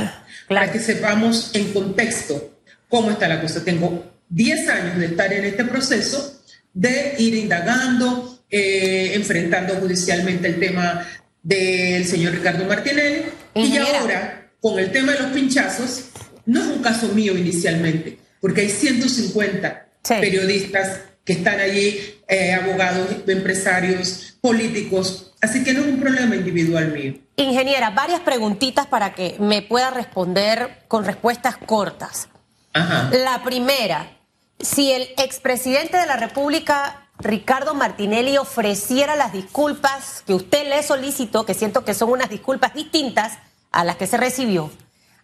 para 0.48 0.72
que 0.72 0.80
sepamos 0.80 1.50
en 1.54 1.72
contexto 1.72 2.58
cómo 2.88 3.10
está 3.10 3.28
la 3.28 3.40
cosa. 3.40 3.62
Tengo 3.62 4.10
10 4.30 4.68
años 4.70 4.98
de 4.98 5.06
estar 5.06 5.32
en 5.32 5.44
este 5.44 5.64
proceso, 5.64 6.42
de 6.72 7.14
ir 7.18 7.34
indagando, 7.34 8.42
eh, 8.50 9.12
enfrentando 9.14 9.74
judicialmente 9.74 10.48
el 10.48 10.58
tema 10.58 11.06
del 11.42 12.06
señor 12.06 12.32
Ricardo 12.32 12.64
Martinelli. 12.64 13.26
Y 13.54 13.76
ahora, 13.76 14.50
con 14.60 14.78
el 14.78 14.90
tema 14.90 15.12
de 15.12 15.20
los 15.20 15.32
pinchazos, 15.32 16.06
no 16.46 16.62
es 16.62 16.66
un 16.68 16.82
caso 16.82 17.08
mío 17.08 17.36
inicialmente, 17.36 18.18
porque 18.40 18.62
hay 18.62 18.70
150 18.70 19.88
periodistas 20.08 21.00
que 21.24 21.34
están 21.34 21.60
allí, 21.60 22.19
eh, 22.30 22.54
abogados, 22.54 23.08
empresarios, 23.26 24.38
políticos, 24.40 25.30
Así 25.40 25.64
que 25.64 25.72
no 25.72 25.80
es 25.80 25.86
un 25.86 26.00
problema 26.00 26.36
individual 26.36 26.92
mío. 26.92 27.14
Ingeniera, 27.36 27.90
varias 27.90 28.20
preguntitas 28.20 28.86
para 28.86 29.14
que 29.14 29.36
me 29.38 29.62
pueda 29.62 29.90
responder 29.90 30.84
con 30.86 31.04
respuestas 31.04 31.56
cortas. 31.56 32.28
La 32.74 33.42
primera, 33.42 34.18
si 34.58 34.92
el 34.92 35.02
expresidente 35.16 35.96
de 35.96 36.06
la 36.06 36.16
República, 36.16 37.08
Ricardo 37.18 37.74
Martinelli, 37.74 38.36
ofreciera 38.36 39.16
las 39.16 39.32
disculpas 39.32 40.22
que 40.26 40.34
usted 40.34 40.68
le 40.68 40.82
solicitó, 40.82 41.46
que 41.46 41.54
siento 41.54 41.84
que 41.84 41.94
son 41.94 42.10
unas 42.10 42.28
disculpas 42.28 42.74
distintas 42.74 43.38
a 43.72 43.84
las 43.84 43.96
que 43.96 44.06
se 44.06 44.18
recibió, 44.18 44.70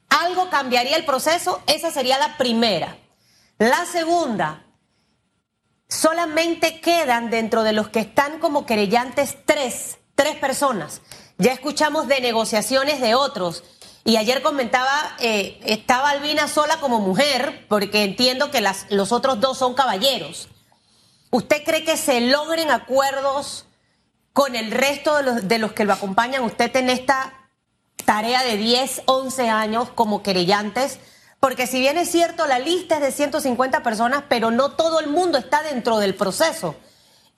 ¿algo 0.09 0.49
cambiaría 0.49 0.97
el 0.97 1.05
proceso? 1.05 1.63
Esa 1.67 1.91
sería 1.91 2.19
la 2.19 2.39
primera. 2.39 2.97
La 3.59 3.85
segunda, 3.85 4.65
solamente 5.89 6.81
quedan 6.81 7.31
dentro 7.31 7.63
de 7.63 7.73
los 7.73 7.89
que 7.89 8.01
están 8.01 8.39
como 8.39 8.67
querellantes 8.67 9.37
tres 9.45 9.99
tres 10.17 10.37
personas. 10.37 11.03
Ya 11.39 11.53
escuchamos 11.53 12.09
de 12.09 12.21
negociaciones 12.21 13.01
de 13.01 13.15
otros. 13.15 13.63
Y 14.05 14.17
ayer 14.17 14.43
comentaba, 14.43 15.17
eh, 15.21 15.61
estaba 15.65 16.11
Albina 16.11 16.49
sola 16.49 16.79
como 16.81 17.01
mujer, 17.01 17.67
porque 17.69 18.03
entiendo 18.03 18.51
que 18.51 18.61
las, 18.61 18.87
los 18.89 19.13
otros 19.13 19.41
dos 19.41 19.59
son 19.59 19.75
caballeros. 19.75 20.49
¿Usted 21.31 21.63
cree 21.65 21.85
que 21.85 21.97
se 21.97 22.21
logren 22.21 22.71
acuerdos 22.71 23.67
con 24.33 24.55
el 24.55 24.71
resto 24.71 25.17
de 25.17 25.23
los, 25.23 25.49
de 25.49 25.59
los 25.59 25.73
que 25.73 25.85
lo 25.85 25.93
acompañan 25.93 26.45
usted 26.45 26.75
en 26.77 26.89
esta 26.89 27.49
tarea 28.05 28.43
de 28.43 28.57
10, 28.57 29.03
11 29.07 29.51
años 29.51 29.89
como 29.95 30.23
querellantes? 30.23 31.01
Porque 31.41 31.67
si 31.67 31.81
bien 31.81 31.99
es 31.99 32.11
cierto, 32.11 32.47
la 32.47 32.59
lista 32.59 32.97
es 32.97 33.03
de 33.03 33.13
150 33.13 33.83
personas, 33.83 34.25
pero 34.29 34.51
no 34.51 34.73
todo 34.73 35.01
el 35.01 35.09
mundo 35.09 35.39
está 35.39 35.63
dentro 35.63 35.99
del 35.99 36.15
proceso. 36.15 36.77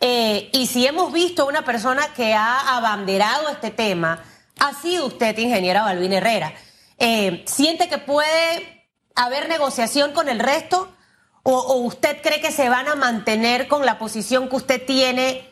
Eh, 0.01 0.51
y 0.53 0.67
si 0.69 0.87
hemos 0.87 1.13
visto 1.13 1.47
una 1.47 1.65
persona 1.65 2.13
que 2.15 2.33
ha 2.35 2.77
abanderado 2.77 3.49
este 3.49 3.71
tema, 3.71 4.23
ha 4.59 4.81
sido 4.81 5.07
usted, 5.07 5.37
ingeniera 5.39 5.83
Balvin 5.83 6.13
Herrera. 6.13 6.55
Eh, 6.99 7.45
¿Siente 7.47 7.89
que 7.89 7.99
puede 7.99 8.87
haber 9.15 9.49
negociación 9.49 10.13
con 10.13 10.29
el 10.29 10.39
resto? 10.39 10.93
O, 11.43 11.77
usted 11.79 12.19
cree 12.23 12.41
que 12.41 12.53
se 12.53 12.69
van 12.69 12.89
a 12.89 12.95
mantener 12.95 13.69
con 13.69 13.87
la 13.87 13.99
posición 13.99 14.49
que 14.49 14.57
usted 14.57 14.85
tiene 14.85 15.49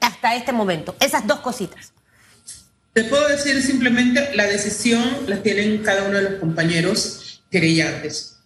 hasta 0.00 0.34
este 0.34 0.52
momento? 0.52 0.96
Esas 1.00 1.26
dos 1.26 1.40
cositas. 1.40 1.92
Te 2.92 3.04
puedo 3.04 3.28
decir 3.28 3.62
simplemente, 3.62 4.34
la 4.34 4.44
decisión 4.44 5.24
la 5.26 5.42
tienen 5.42 5.82
cada 5.82 6.04
uno 6.04 6.16
de 6.16 6.30
los 6.30 6.40
compañeros 6.40 7.25
querellantes. 7.50 8.36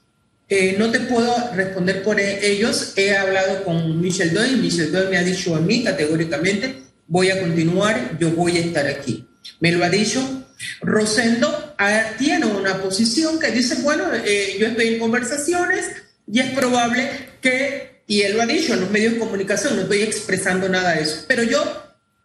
Eh, 0.49 0.75
no 0.79 0.91
te 0.91 1.01
puedo 1.01 1.33
responder 1.55 2.03
por 2.03 2.19
ellos. 2.21 2.95
He 2.97 3.17
hablado 3.17 3.63
con 3.65 4.01
Michelle 4.01 4.33
Doyle 4.33 4.55
y 4.55 4.57
Michelle 4.57 4.91
Doyle 4.91 5.11
me 5.11 5.17
ha 5.17 5.23
dicho 5.23 5.55
a 5.55 5.61
mí 5.61 5.85
categóricamente, 5.85 6.83
voy 7.07 7.31
a 7.31 7.41
continuar, 7.41 8.19
yo 8.19 8.33
voy 8.33 8.57
a 8.57 8.61
estar 8.61 8.87
aquí. 8.87 9.27
Me 9.61 9.73
lo 9.73 9.85
ha 9.85 9.91
dicho. 9.91 10.47
Rosendo 10.83 11.75
tiene 12.19 12.47
una 12.47 12.83
posición 12.83 13.39
que 13.39 13.51
dice, 13.51 13.77
bueno, 13.83 14.05
eh, 14.13 14.57
yo 14.59 14.67
estoy 14.67 14.89
en 14.89 14.99
conversaciones 14.99 15.87
y 16.31 16.41
es 16.41 16.51
probable 16.51 17.09
que, 17.41 18.03
y 18.07 18.23
él 18.23 18.37
lo 18.37 18.43
ha 18.43 18.47
dicho 18.47 18.75
en 18.75 18.81
los 18.81 18.91
medios 18.91 19.15
de 19.15 19.19
comunicación, 19.19 19.77
no 19.77 19.83
estoy 19.83 20.03
expresando 20.03 20.69
nada 20.69 20.95
de 20.95 21.03
eso, 21.03 21.25
pero 21.27 21.43
yo 21.43 21.65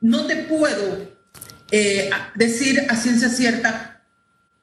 no 0.01 0.27
te 0.27 0.36
puedo 0.36 1.15
eh, 1.72 2.10
decir 2.36 2.86
a 2.89 2.96
ciencia 2.96 3.29
cierta 3.29 3.95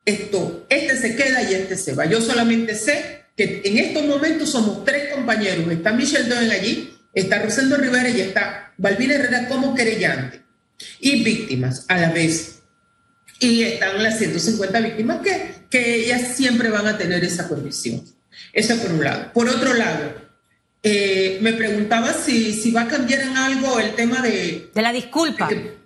esto, 0.04 0.66
este 0.68 0.96
se 0.96 1.16
queda 1.16 1.42
y 1.50 1.54
este 1.54 1.76
se 1.76 1.94
va. 1.94 2.06
Yo 2.06 2.20
solamente 2.20 2.74
sé 2.74 3.26
que 3.36 3.62
en 3.64 3.78
estos 3.78 4.04
momentos 4.04 4.50
somos 4.50 4.84
tres 4.84 5.14
compañeros. 5.14 5.70
Está 5.70 5.92
Michelle 5.92 6.28
Doyle 6.28 6.52
allí, 6.52 6.98
está 7.14 7.40
Rosendo 7.40 7.76
Rivera 7.76 8.08
y 8.08 8.20
está 8.20 8.72
Balbina 8.76 9.14
Herrera 9.14 9.48
como 9.48 9.74
querellante 9.74 10.42
y 11.00 11.22
víctimas 11.22 11.86
a 11.88 11.98
la 11.98 12.10
vez. 12.10 12.62
Y 13.38 13.62
están 13.62 14.02
las 14.02 14.18
150 14.18 14.80
víctimas 14.80 15.20
que, 15.20 15.66
que 15.68 15.96
ellas 15.96 16.36
siempre 16.36 16.70
van 16.70 16.86
a 16.86 16.98
tener 16.98 17.24
esa 17.24 17.48
condición. 17.48 18.04
Eso 18.52 18.76
por 18.76 18.92
un 18.92 19.04
lado. 19.04 19.32
Por 19.32 19.48
otro 19.48 19.74
lado, 19.74 20.14
eh, 20.82 21.38
me 21.40 21.52
preguntaba 21.52 22.12
si, 22.12 22.52
si 22.52 22.70
va 22.70 22.82
a 22.82 22.88
cambiar 22.88 23.22
en 23.22 23.36
algo 23.36 23.78
el 23.80 23.94
tema 23.94 24.20
de... 24.20 24.70
De 24.74 24.82
la 24.82 24.92
disculpa. 24.92 25.48
De, 25.48 25.78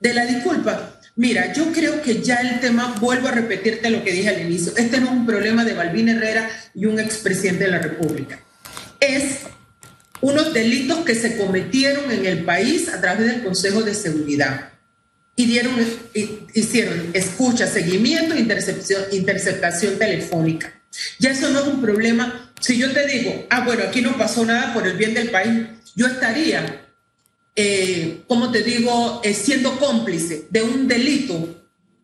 de 0.00 0.14
la 0.14 0.26
disculpa. 0.26 0.93
Mira, 1.16 1.52
yo 1.52 1.70
creo 1.72 2.02
que 2.02 2.22
ya 2.22 2.36
el 2.36 2.58
tema, 2.58 2.96
vuelvo 3.00 3.28
a 3.28 3.32
repetirte 3.32 3.90
lo 3.90 4.02
que 4.02 4.12
dije 4.12 4.30
al 4.30 4.40
inicio, 4.40 4.72
este 4.76 4.98
no 4.98 5.06
es 5.06 5.12
un 5.12 5.26
problema 5.26 5.64
de 5.64 5.74
Balvin 5.74 6.08
Herrera 6.08 6.50
y 6.74 6.86
un 6.86 6.98
expresidente 6.98 7.64
de 7.64 7.70
la 7.70 7.78
República. 7.78 8.40
Es 8.98 9.40
unos 10.20 10.52
delitos 10.52 11.04
que 11.04 11.14
se 11.14 11.36
cometieron 11.36 12.10
en 12.10 12.26
el 12.26 12.44
país 12.44 12.88
a 12.88 13.00
través 13.00 13.28
del 13.28 13.44
Consejo 13.44 13.82
de 13.82 13.94
Seguridad 13.94 14.72
y 15.36 15.46
dieron, 15.46 15.74
hicieron 16.52 17.10
escucha, 17.12 17.68
seguimiento, 17.68 18.36
intercepción, 18.36 19.04
interceptación 19.12 19.98
telefónica. 19.98 20.72
Ya 21.20 21.30
eso 21.30 21.50
no 21.50 21.60
es 21.60 21.66
un 21.66 21.80
problema. 21.80 22.52
Si 22.60 22.76
yo 22.76 22.92
te 22.92 23.06
digo, 23.06 23.46
ah, 23.50 23.64
bueno, 23.64 23.84
aquí 23.86 24.00
no 24.00 24.16
pasó 24.16 24.44
nada 24.44 24.74
por 24.74 24.86
el 24.86 24.96
bien 24.96 25.14
del 25.14 25.30
país, 25.30 25.64
yo 25.94 26.06
estaría 26.06 26.83
eh, 27.56 28.24
como 28.26 28.50
te 28.50 28.62
digo, 28.62 29.20
eh, 29.22 29.34
siendo 29.34 29.78
cómplice 29.78 30.46
de 30.50 30.62
un 30.62 30.88
delito 30.88 31.62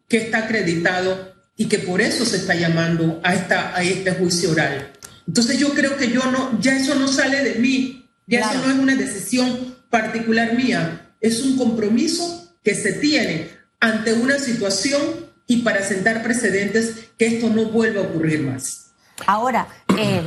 que 0.08 0.18
está 0.18 0.38
acreditado 0.38 1.34
y 1.56 1.66
que 1.66 1.78
por 1.78 2.00
eso 2.00 2.24
se 2.24 2.36
está 2.36 2.54
llamando 2.54 3.20
a, 3.22 3.34
esta, 3.34 3.74
a 3.76 3.82
este 3.82 4.12
juicio 4.12 4.52
oral. 4.52 4.92
Entonces 5.26 5.58
yo 5.58 5.74
creo 5.74 5.96
que 5.96 6.08
yo 6.08 6.24
no, 6.30 6.58
ya 6.60 6.76
eso 6.76 6.94
no 6.94 7.08
sale 7.08 7.42
de 7.44 7.56
mí, 7.56 8.08
ya 8.26 8.40
eso 8.40 8.66
no 8.66 8.72
es 8.72 8.78
una 8.78 8.96
decisión 8.96 9.76
particular 9.90 10.54
mía, 10.54 11.14
es 11.20 11.42
un 11.42 11.56
compromiso 11.56 12.54
que 12.64 12.74
se 12.74 12.94
tiene 12.94 13.50
ante 13.80 14.12
una 14.12 14.38
situación 14.38 15.00
y 15.46 15.62
para 15.62 15.82
sentar 15.82 16.22
precedentes 16.22 17.10
que 17.18 17.26
esto 17.26 17.50
no 17.50 17.66
vuelva 17.66 18.02
a 18.02 18.04
ocurrir 18.04 18.42
más. 18.42 18.92
Ahora, 19.26 19.66
eh, 19.98 20.22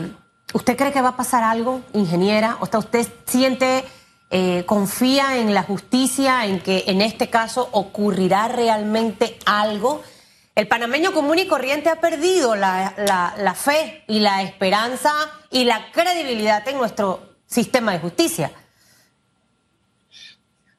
¿usted 0.53 0.75
cree 0.75 0.91
que 0.91 1.01
va 1.01 1.09
a 1.09 1.17
pasar 1.17 1.43
algo, 1.43 1.81
ingeniera? 1.93 2.57
O 2.59 2.65
sea, 2.65 2.79
¿usted 2.79 3.07
siente 3.25 3.85
eh, 4.35 4.63
confía 4.65 5.37
en 5.37 5.53
la 5.53 5.61
justicia, 5.61 6.47
en 6.47 6.59
que 6.59 6.85
en 6.87 7.01
este 7.01 7.29
caso 7.29 7.69
ocurrirá 7.71 8.47
realmente 8.47 9.37
algo. 9.45 10.01
El 10.55 10.67
panameño 10.67 11.13
común 11.13 11.37
y 11.37 11.45
corriente 11.45 11.89
ha 11.89 12.01
perdido 12.01 12.55
la, 12.55 13.55
fe 13.55 14.03
y 14.07 14.21
la 14.21 14.41
esperanza 14.41 15.13
y 15.51 15.65
la 15.65 15.91
credibilidad 15.91 16.67
en 16.67 16.77
nuestro 16.77 17.35
sistema 17.45 17.91
de 17.91 17.99
justicia. 17.99 18.51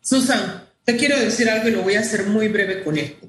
Susan, 0.00 0.68
te 0.84 0.96
quiero 0.96 1.16
decir 1.16 1.48
algo 1.48 1.68
y 1.68 1.70
lo 1.70 1.82
voy 1.82 1.94
a 1.94 2.00
hacer 2.00 2.26
muy 2.26 2.48
breve 2.48 2.82
con 2.82 2.98
esto. 2.98 3.28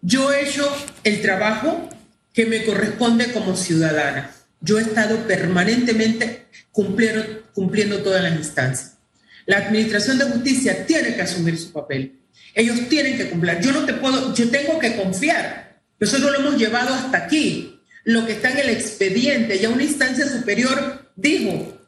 Yo 0.00 0.32
he 0.32 0.48
hecho 0.48 0.66
el 1.04 1.20
trabajo 1.20 1.90
que 2.32 2.46
me 2.46 2.64
corresponde 2.64 3.34
como 3.34 3.54
ciudadana. 3.54 4.30
Yo 4.60 4.78
he 4.78 4.82
estado 4.82 5.26
permanentemente 5.26 6.46
cumpliendo, 6.72 7.24
cumpliendo 7.52 7.98
todas 7.98 8.22
las 8.22 8.36
instancias. 8.36 8.98
La 9.46 9.58
Administración 9.58 10.18
de 10.18 10.26
Justicia 10.26 10.84
tiene 10.86 11.14
que 11.14 11.22
asumir 11.22 11.58
su 11.58 11.72
papel. 11.72 12.20
Ellos 12.54 12.88
tienen 12.88 13.16
que 13.16 13.30
cumplir. 13.30 13.58
Yo 13.60 13.72
no 13.72 13.86
te 13.86 13.94
puedo, 13.94 14.34
yo 14.34 14.50
tengo 14.50 14.78
que 14.78 14.96
confiar. 14.96 15.80
Nosotros 16.00 16.30
lo 16.32 16.40
hemos 16.40 16.58
llevado 16.58 16.94
hasta 16.94 17.18
aquí. 17.18 17.80
Lo 18.04 18.26
que 18.26 18.32
está 18.32 18.50
en 18.50 18.58
el 18.58 18.70
expediente, 18.70 19.58
ya 19.58 19.68
una 19.68 19.84
instancia 19.84 20.26
superior 20.26 21.12
dijo, 21.14 21.78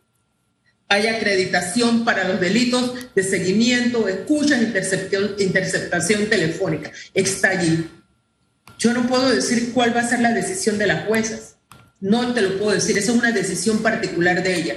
hay 0.89 1.07
acreditación 1.07 2.05
para 2.05 2.25
los 2.25 2.41
delitos 2.41 2.95
de 3.15 3.23
seguimiento, 3.23 4.09
escuchas, 4.09 4.61
interceptación, 4.61 5.37
interceptación 5.39 6.27
telefónica. 6.27 6.91
Está 7.15 7.51
allí. 7.51 7.89
Yo 8.79 8.93
no 8.93 9.07
puedo 9.07 9.31
decir 9.31 9.73
cuál 9.73 9.95
va 9.97 10.01
a 10.01 10.09
ser 10.09 10.21
la 10.21 10.33
decisión 10.33 10.79
de 10.79 10.89
las 10.89 11.07
juezas. 11.07 11.50
No 12.01 12.33
te 12.33 12.43
lo 12.43 12.59
puedo 12.59 12.73
decir, 12.73 12.97
esa 12.97 13.13
es 13.13 13.19
una 13.19 13.33
decisión 13.33 13.83
particular 13.83 14.43
de 14.43 14.57
ella. 14.57 14.75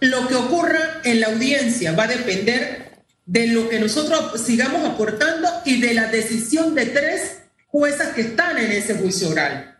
Lo 0.00 0.28
que 0.28 0.34
ocurra 0.34 1.00
en 1.04 1.20
la 1.20 1.28
audiencia 1.28 1.92
va 1.92 2.04
a 2.04 2.08
depender 2.08 3.02
de 3.26 3.48
lo 3.48 3.68
que 3.68 3.78
nosotros 3.78 4.40
sigamos 4.40 4.88
aportando 4.88 5.48
y 5.64 5.80
de 5.80 5.94
la 5.94 6.06
decisión 6.06 6.74
de 6.74 6.86
tres 6.86 7.38
juezas 7.66 8.14
que 8.14 8.22
están 8.22 8.58
en 8.58 8.72
ese 8.72 8.94
juicio 8.94 9.28
oral. 9.28 9.76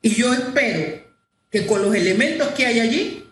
Y 0.00 0.14
yo 0.14 0.32
espero 0.32 1.02
que 1.50 1.66
con 1.66 1.82
los 1.82 1.94
elementos 1.94 2.48
que 2.50 2.66
hay 2.66 2.80
allí, 2.80 3.24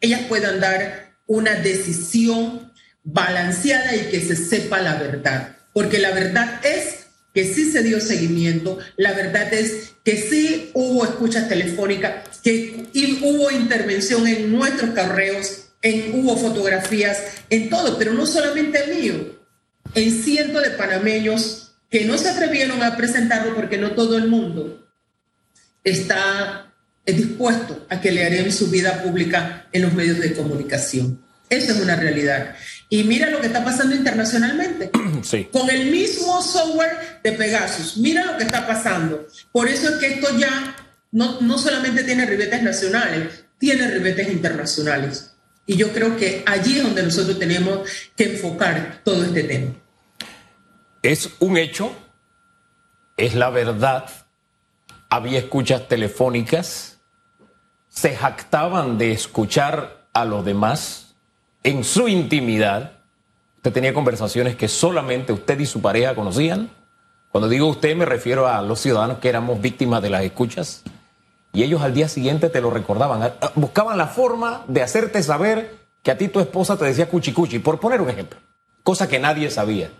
ellas 0.00 0.22
puedan 0.28 0.60
dar 0.60 1.16
una 1.26 1.54
decisión 1.54 2.72
balanceada 3.02 3.94
y 3.94 4.08
que 4.10 4.20
se 4.20 4.36
sepa 4.36 4.80
la 4.80 4.94
verdad. 4.94 5.56
Porque 5.72 5.98
la 5.98 6.12
verdad 6.12 6.60
es 6.64 7.05
que 7.36 7.44
sí 7.44 7.70
se 7.70 7.82
dio 7.82 8.00
seguimiento, 8.00 8.78
la 8.96 9.12
verdad 9.12 9.52
es 9.52 9.92
que 10.02 10.16
sí 10.16 10.70
hubo 10.72 11.04
escuchas 11.04 11.50
telefónicas, 11.50 12.38
que 12.42 12.86
hubo 13.22 13.50
intervención 13.50 14.26
en 14.26 14.50
nuestros 14.50 14.92
correos, 14.92 15.66
en, 15.82 16.18
hubo 16.18 16.38
fotografías, 16.38 17.22
en 17.50 17.68
todo, 17.68 17.98
pero 17.98 18.14
no 18.14 18.24
solamente 18.24 18.86
mío, 18.86 19.38
en 19.94 20.22
cientos 20.22 20.62
de 20.62 20.70
panameños 20.70 21.74
que 21.90 22.06
no 22.06 22.16
se 22.16 22.30
atrevieron 22.30 22.82
a 22.82 22.96
presentarlo 22.96 23.54
porque 23.54 23.76
no 23.76 23.90
todo 23.90 24.16
el 24.16 24.28
mundo 24.28 24.88
está 25.84 26.72
dispuesto 27.04 27.84
a 27.90 28.00
que 28.00 28.12
le 28.12 28.24
harían 28.24 28.50
su 28.50 28.70
vida 28.70 29.02
pública 29.02 29.66
en 29.72 29.82
los 29.82 29.92
medios 29.92 30.20
de 30.20 30.32
comunicación. 30.32 31.22
Esa 31.50 31.72
es 31.72 31.80
una 31.80 31.96
realidad. 31.96 32.56
Y 32.88 33.02
mira 33.04 33.30
lo 33.30 33.40
que 33.40 33.48
está 33.48 33.64
pasando 33.64 33.94
internacionalmente. 33.96 34.90
Con 35.52 35.70
el 35.70 35.90
mismo 35.90 36.40
software 36.40 37.20
de 37.22 37.32
Pegasus. 37.32 37.96
Mira 37.96 38.24
lo 38.24 38.36
que 38.36 38.44
está 38.44 38.66
pasando. 38.66 39.26
Por 39.50 39.68
eso 39.68 39.88
es 39.88 39.96
que 39.96 40.14
esto 40.14 40.38
ya 40.38 40.76
no, 41.10 41.40
no 41.40 41.58
solamente 41.58 42.04
tiene 42.04 42.26
ribetes 42.26 42.62
nacionales, 42.62 43.44
tiene 43.58 43.88
ribetes 43.88 44.28
internacionales. 44.28 45.32
Y 45.66 45.76
yo 45.76 45.92
creo 45.92 46.16
que 46.16 46.44
allí 46.46 46.78
es 46.78 46.84
donde 46.84 47.02
nosotros 47.02 47.38
tenemos 47.38 47.88
que 48.14 48.34
enfocar 48.34 49.00
todo 49.02 49.24
este 49.24 49.42
tema. 49.42 49.72
Es 51.02 51.30
un 51.40 51.56
hecho, 51.56 51.92
es 53.16 53.34
la 53.34 53.50
verdad. 53.50 54.08
Había 55.10 55.40
escuchas 55.40 55.88
telefónicas, 55.88 56.98
se 57.88 58.14
jactaban 58.14 58.98
de 58.98 59.12
escuchar 59.12 60.08
a 60.12 60.24
los 60.24 60.44
demás 60.44 61.05
en 61.66 61.82
su 61.82 62.06
intimidad. 62.06 62.92
Usted 63.56 63.72
tenía 63.72 63.92
conversaciones 63.92 64.54
que 64.54 64.68
solamente 64.68 65.32
usted 65.32 65.58
y 65.58 65.66
su 65.66 65.82
pareja 65.82 66.14
conocían. 66.14 66.70
Cuando 67.32 67.48
digo 67.48 67.66
usted 67.66 67.96
me 67.96 68.04
refiero 68.04 68.46
a 68.46 68.62
los 68.62 68.80
ciudadanos 68.80 69.18
que 69.18 69.28
éramos 69.28 69.60
víctimas 69.60 70.00
de 70.00 70.08
las 70.08 70.22
escuchas 70.22 70.84
y 71.52 71.64
ellos 71.64 71.82
al 71.82 71.92
día 71.92 72.08
siguiente 72.08 72.50
te 72.50 72.60
lo 72.60 72.70
recordaban. 72.70 73.32
Buscaban 73.56 73.98
la 73.98 74.06
forma 74.06 74.64
de 74.68 74.82
hacerte 74.82 75.22
saber 75.24 75.74
que 76.04 76.12
a 76.12 76.16
ti 76.16 76.28
tu 76.28 76.38
esposa 76.38 76.78
te 76.78 76.84
decía 76.84 77.08
cuchi 77.08 77.32
cuchi, 77.32 77.58
por 77.58 77.80
poner 77.80 78.00
un 78.00 78.10
ejemplo, 78.10 78.38
cosa 78.84 79.08
que 79.08 79.18
nadie 79.18 79.50
sabía. 79.50 79.90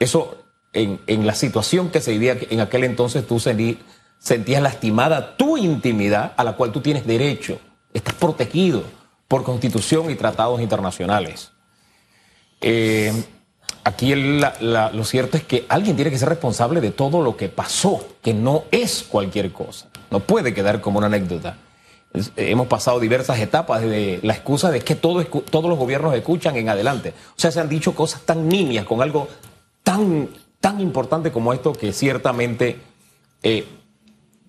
Eso 0.00 0.36
en, 0.72 1.26
la 1.26 1.34
situación 1.34 1.90
que 1.90 2.00
se 2.00 2.10
vivía 2.10 2.36
en 2.50 2.60
aquel 2.60 2.82
entonces 2.82 3.24
tú 3.24 3.38
sentías 3.38 4.62
lastimada 4.62 5.36
tu 5.36 5.56
intimidad 5.56 6.32
a 6.36 6.42
la 6.42 6.54
cual 6.56 6.72
tú 6.72 6.80
tienes 6.80 7.06
derecho, 7.06 7.60
estás 7.94 8.14
protegido 8.14 8.97
por 9.28 9.44
constitución 9.44 10.10
y 10.10 10.14
tratados 10.14 10.60
internacionales. 10.60 11.52
Eh, 12.62 13.12
aquí 13.84 14.14
lo 14.14 15.04
cierto 15.04 15.36
es 15.36 15.44
que 15.44 15.66
alguien 15.68 15.96
tiene 15.96 16.10
que 16.10 16.18
ser 16.18 16.30
responsable 16.30 16.80
de 16.80 16.90
todo 16.90 17.22
lo 17.22 17.36
que 17.36 17.50
pasó, 17.50 18.04
que 18.22 18.32
no 18.32 18.64
es 18.70 19.02
cualquier 19.02 19.52
cosa. 19.52 19.88
No 20.10 20.20
puede 20.20 20.54
quedar 20.54 20.80
como 20.80 20.98
una 20.98 21.06
anécdota. 21.06 21.58
hemos 22.36 22.66
pasado 22.68 22.98
diversas 22.98 23.38
etapas 23.38 23.82
de 23.82 24.18
la 24.22 24.32
excusa 24.32 24.70
de 24.70 24.80
que 24.80 24.94
todos 24.94 25.26
los 25.52 25.78
gobiernos 25.78 26.14
escuchan 26.14 26.56
en 26.56 26.70
adelante. 26.70 27.12
O 27.36 27.40
sea, 27.40 27.50
se 27.50 27.60
han 27.60 27.68
dicho 27.68 27.94
cosas 27.94 28.22
tan 28.22 28.48
nimias 28.48 28.86
con 28.86 29.02
algo 29.02 29.28
tan, 29.82 30.30
tan 30.58 30.80
importante 30.80 31.30
como 31.30 31.52
esto 31.52 31.74
que 31.74 31.92
ciertamente 31.92 32.80
eh, 33.42 33.66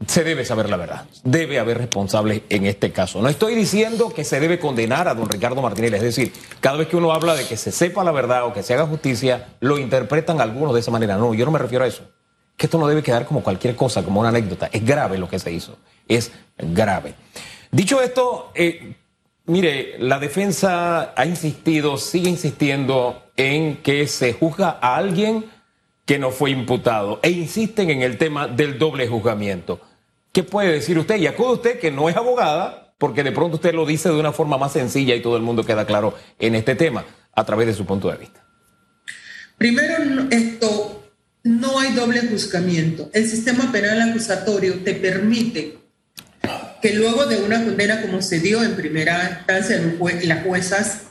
se 0.08 0.24
debe 0.24 0.46
saber 0.46 0.70
la 0.70 0.78
verdad. 0.78 1.06
Debe 1.24 1.60
haber 1.60 1.78
responsables 1.78 2.42
en 2.50 2.66
este 2.66 2.92
caso. 2.92 3.22
No 3.22 3.30
estoy 3.30 3.56
diciendo 3.56 4.14
que 4.14 4.24
se 4.24 4.40
debe 4.40 4.60
condenar 4.60 5.08
a 5.08 5.14
don 5.14 5.30
Ricardo 5.30 5.62
Martínez. 5.62 5.96
Es 5.96 6.02
decir, 6.16 6.34
cada 6.60 6.78
vez 6.78 6.88
que 6.88 6.96
uno 6.96 7.12
habla 7.12 7.36
de 7.36 7.46
que 7.46 7.58
se 7.58 7.72
sepa 7.72 8.04
la 8.04 8.12
verdad 8.12 8.46
o 8.46 8.54
que 8.54 8.64
se 8.64 8.74
haga 8.74 8.86
justicia, 8.86 9.50
lo 9.60 9.78
interpretan 9.78 10.42
algunos 10.42 10.74
de 10.74 10.80
esa 10.80 10.92
manera. 10.92 11.18
No, 11.18 11.34
yo 11.34 11.46
no 11.46 11.52
me 11.52 11.60
refiero 11.60 11.84
a 11.84 11.88
eso 11.88 12.04
que 12.60 12.66
esto 12.66 12.78
no 12.78 12.88
debe 12.88 13.02
quedar 13.02 13.26
como 13.26 13.42
cualquier 13.42 13.78
cosa, 13.78 14.04
como 14.04 14.20
una 14.20 14.30
anécdota. 14.30 14.70
Es 14.74 14.86
grave 14.86 15.18
lo 15.18 15.30
que 15.30 15.40
se 15.40 15.50
hizo. 15.50 15.78
Es 16.10 16.30
grave. 16.58 17.14
Dicho 17.72 18.02
esto, 18.02 18.52
eh, 18.54 18.96
mire, 19.46 19.96
la 19.98 20.20
defensa 20.20 21.14
ha 21.16 21.26
insistido, 21.26 21.96
sigue 21.96 22.30
insistiendo 22.30 23.32
en 23.38 23.78
que 23.78 24.06
se 24.08 24.34
juzga 24.34 24.78
a 24.82 24.98
alguien 24.98 25.46
que 26.06 26.20
no 26.20 26.32
fue 26.32 26.50
imputado 26.50 27.22
e 27.24 27.30
insisten 27.30 27.92
en 27.92 28.02
el 28.02 28.18
tema 28.18 28.50
del 28.50 28.78
doble 28.78 29.08
juzgamiento. 29.08 29.80
¿Qué 30.32 30.44
puede 30.44 30.72
decir 30.72 30.98
usted? 30.98 31.18
Y 31.18 31.28
acude 31.28 31.54
usted 31.54 31.80
que 31.80 31.92
no 31.92 32.10
es 32.10 32.16
abogada, 32.16 32.94
porque 32.98 33.24
de 33.24 33.32
pronto 33.32 33.56
usted 33.56 33.74
lo 33.74 33.86
dice 33.86 34.10
de 34.10 34.20
una 34.20 34.32
forma 34.32 34.58
más 34.58 34.74
sencilla 34.74 35.16
y 35.16 35.22
todo 35.22 35.38
el 35.38 35.44
mundo 35.44 35.66
queda 35.66 35.86
claro 35.86 36.16
en 36.38 36.56
este 36.56 36.76
tema 36.76 37.06
a 37.34 37.46
través 37.46 37.68
de 37.68 37.74
su 37.74 37.86
punto 37.86 38.10
de 38.12 38.18
vista. 38.18 38.46
Primero, 39.58 39.96
esto 40.30 41.12
no 41.44 41.80
hay 41.80 41.94
doble 41.94 42.22
juzgamiento. 42.22 43.10
El 43.14 43.28
sistema 43.28 43.72
penal 43.72 44.02
acusatorio 44.02 44.84
te 44.84 44.94
permite 44.94 45.78
que 46.82 46.94
luego 46.94 47.26
de 47.26 47.38
una 47.38 47.64
condena 47.64 48.02
como 48.02 48.22
se 48.22 48.40
dio 48.40 48.64
en 48.64 48.76
primera 48.76 49.38
instancia 49.40 49.82
las 50.24 50.44
juezas 50.44 51.02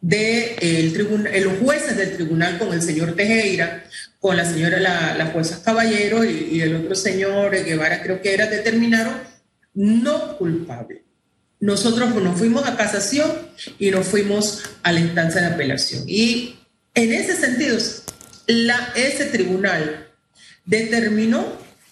de 0.00 0.90
tribunal, 0.92 1.32
los 1.42 1.58
jueces 1.58 1.96
del 1.96 2.14
tribunal 2.14 2.58
con 2.58 2.72
el 2.72 2.82
señor 2.82 3.14
Tejera, 3.14 3.84
con 4.24 4.38
la 4.38 4.46
señora 4.46 4.80
la, 4.80 5.14
la 5.18 5.26
jueza 5.26 5.62
Caballero 5.62 6.24
y, 6.24 6.62
el 6.62 6.76
otro 6.76 6.94
señor 6.94 7.50
Guevara 7.62 8.02
creo 8.02 8.22
que 8.22 8.32
era, 8.32 8.46
determinaron 8.46 9.12
no 9.74 10.38
culpable. 10.38 11.04
Nosotros 11.60 12.14
nos 12.14 12.38
fuimos 12.38 12.66
a 12.66 12.74
casación 12.74 13.30
y 13.78 13.90
nos 13.90 14.06
fuimos 14.06 14.62
a 14.82 14.92
la 14.92 15.00
instancia 15.00 15.42
de 15.42 15.48
apelación. 15.48 16.04
Y 16.06 16.56
en 16.94 17.12
ese 17.12 17.36
sentido, 17.36 17.76
la, 18.46 18.94
ese 18.96 19.26
tribunal 19.26 20.08
determinó 20.64 21.44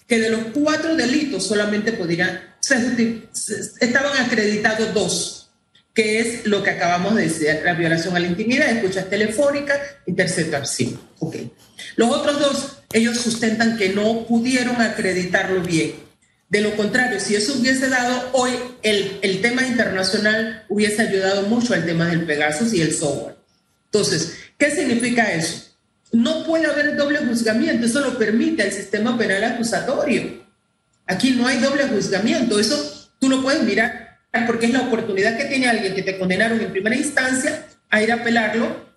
que 0.07 0.17
de 0.17 0.31
los 0.31 0.45
cuatro 0.55 0.95
delitos 0.95 1.45
solamente 1.45 1.93
podrían, 1.93 2.55
estaban 3.79 4.25
acreditados 4.25 4.91
dos, 4.91 5.42
que 5.93 6.19
es 6.19 6.45
lo 6.47 6.63
que 6.63 6.71
acabamos 6.71 7.15
de 7.15 7.23
decir, 7.23 7.61
la 7.63 7.73
violación 7.73 8.15
a 8.15 8.19
la 8.19 8.27
intimidad, 8.27 8.69
escuchas 8.69 9.09
telefónicas, 9.09 9.79
interceptación. 10.07 10.99
Okay. 11.19 11.51
Los 11.95 12.09
otros 12.09 12.39
dos, 12.39 12.77
ellos 12.93 13.17
sustentan 13.17 13.77
que 13.77 13.89
no 13.89 14.25
pudieron 14.25 14.81
acreditarlo 14.81 15.61
bien. 15.61 15.93
De 16.49 16.61
lo 16.61 16.75
contrario, 16.75 17.19
si 17.19 17.35
eso 17.35 17.53
hubiese 17.57 17.89
dado 17.89 18.29
hoy, 18.33 18.51
el, 18.81 19.19
el 19.21 19.41
tema 19.41 19.65
internacional 19.65 20.65
hubiese 20.69 21.01
ayudado 21.01 21.43
mucho 21.43 21.73
al 21.73 21.85
tema 21.85 22.07
del 22.07 22.25
Pegasus 22.25 22.73
y 22.73 22.81
el 22.81 22.93
software. 22.93 23.35
Entonces, 23.85 24.33
¿qué 24.57 24.71
significa 24.71 25.31
eso? 25.33 25.75
No 26.11 26.45
puede 26.45 26.67
haber 26.67 26.95
doble 26.95 27.19
juzgamiento, 27.19 27.85
eso 27.85 28.01
lo 28.01 28.17
permite 28.17 28.63
el 28.63 28.71
sistema 28.71 29.17
penal 29.17 29.43
acusatorio. 29.43 30.43
Aquí 31.07 31.31
no 31.31 31.47
hay 31.47 31.57
doble 31.57 31.87
juzgamiento, 31.87 32.59
eso 32.59 33.09
tú 33.19 33.29
lo 33.29 33.41
puedes 33.41 33.63
mirar 33.63 34.02
porque 34.47 34.65
es 34.65 34.73
la 34.73 34.81
oportunidad 34.81 35.37
que 35.37 35.45
tiene 35.45 35.69
alguien 35.69 35.93
que 35.93 36.01
te 36.01 36.17
condenaron 36.17 36.59
en 36.59 36.71
primera 36.71 36.95
instancia 36.95 37.65
a 37.89 38.01
ir 38.01 38.11
a 38.11 38.15
apelarlo 38.15 38.93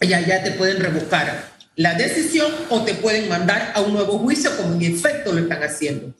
y 0.00 0.12
allá 0.12 0.42
te 0.42 0.52
pueden 0.52 0.80
revocar 0.80 1.50
la 1.76 1.94
decisión 1.94 2.52
o 2.68 2.82
te 2.82 2.94
pueden 2.94 3.28
mandar 3.28 3.72
a 3.74 3.80
un 3.80 3.94
nuevo 3.94 4.18
juicio 4.18 4.54
como 4.56 4.74
en 4.74 4.82
efecto 4.82 5.32
lo 5.32 5.40
están 5.40 5.62
haciendo. 5.62 6.14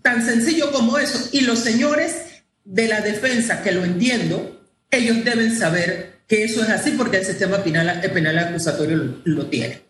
Tan 0.00 0.24
sencillo 0.24 0.70
como 0.70 0.98
eso. 0.98 1.28
Y 1.32 1.40
los 1.40 1.58
señores 1.58 2.16
de 2.64 2.88
la 2.88 3.00
defensa, 3.00 3.62
que 3.62 3.72
lo 3.72 3.84
entiendo, 3.84 4.62
ellos 4.90 5.24
deben 5.24 5.56
saber 5.56 6.20
que 6.26 6.44
eso 6.44 6.62
es 6.62 6.70
así 6.70 6.92
porque 6.92 7.18
el 7.18 7.26
sistema 7.26 7.62
penal, 7.62 8.00
penal 8.12 8.38
acusatorio 8.38 9.20
lo, 9.24 9.46
tiene. 9.46 9.82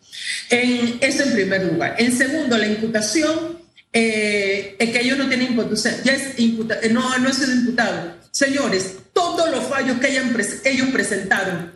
En, 0.49 0.97
eso 1.01 1.23
en 1.23 1.33
primer 1.33 1.63
lugar. 1.65 1.95
En 1.97 2.11
segundo, 2.11 2.57
la 2.57 2.67
imputación, 2.67 3.54
eh, 3.97 4.75
es 4.77 4.89
que 4.89 4.99
ellos 4.99 5.17
no 5.17 5.29
tienen 5.29 5.51
imputación, 5.51 6.03
eh, 6.05 6.89
no, 6.91 7.17
no 7.17 7.29
ha 7.29 7.33
sido 7.33 7.53
imputado. 7.53 8.17
Señores, 8.29 8.97
todos 9.13 9.49
los 9.49 9.63
fallos 9.67 9.97
que 9.99 10.07
hayan 10.07 10.35
ellos 10.65 10.89
presentaron 10.91 11.71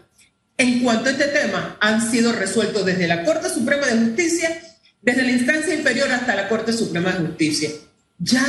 en 0.58 0.82
cuanto 0.82 1.08
a 1.08 1.14
este 1.14 1.28
tema 1.28 1.78
han 1.80 2.12
sido 2.12 2.34
resueltos 2.34 2.86
desde 2.86 3.08
la 3.08 3.24
Corte 3.24 3.48
Suprema 3.50 3.88
de 3.88 4.00
Justicia, 4.00 4.62
desde 5.02 5.22
la 5.24 5.32
instancia 5.32 5.74
inferior 5.74 6.12
hasta 6.12 6.36
la 6.36 6.50
Corte 6.50 6.74
Suprema 6.74 7.14
de 7.14 7.26
Justicia. 7.26 7.70
Ya 8.18 8.46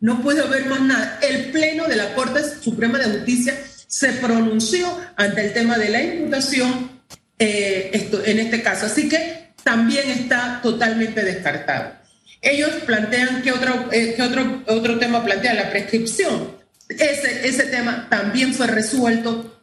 no 0.00 0.20
puede 0.20 0.42
haber 0.42 0.66
más 0.66 0.82
nada. 0.82 1.18
El 1.22 1.50
Pleno 1.50 1.86
de 1.86 1.96
la 1.96 2.14
Corte 2.14 2.42
Suprema 2.60 2.98
de 2.98 3.06
Justicia 3.06 3.58
se 3.86 4.12
pronunció 4.12 4.86
ante 5.16 5.46
el 5.46 5.54
tema 5.54 5.78
de 5.78 5.88
la 5.88 6.02
imputación 6.02 7.00
eh, 7.38 7.90
en 8.26 8.38
este 8.38 8.62
caso. 8.62 8.84
Así 8.84 9.08
que 9.08 9.54
también 9.62 10.10
está 10.10 10.60
totalmente 10.62 11.24
descartado. 11.24 12.03
Ellos 12.44 12.70
plantean 12.86 13.42
que 13.42 13.52
otro, 13.52 13.88
eh, 13.90 14.16
otro, 14.22 14.62
otro 14.68 14.98
tema 14.98 15.24
plantea 15.24 15.54
la 15.54 15.70
prescripción. 15.70 16.56
Ese, 16.88 17.48
ese 17.48 17.64
tema 17.64 18.08
también 18.10 18.54
fue 18.54 18.66
resuelto 18.66 19.62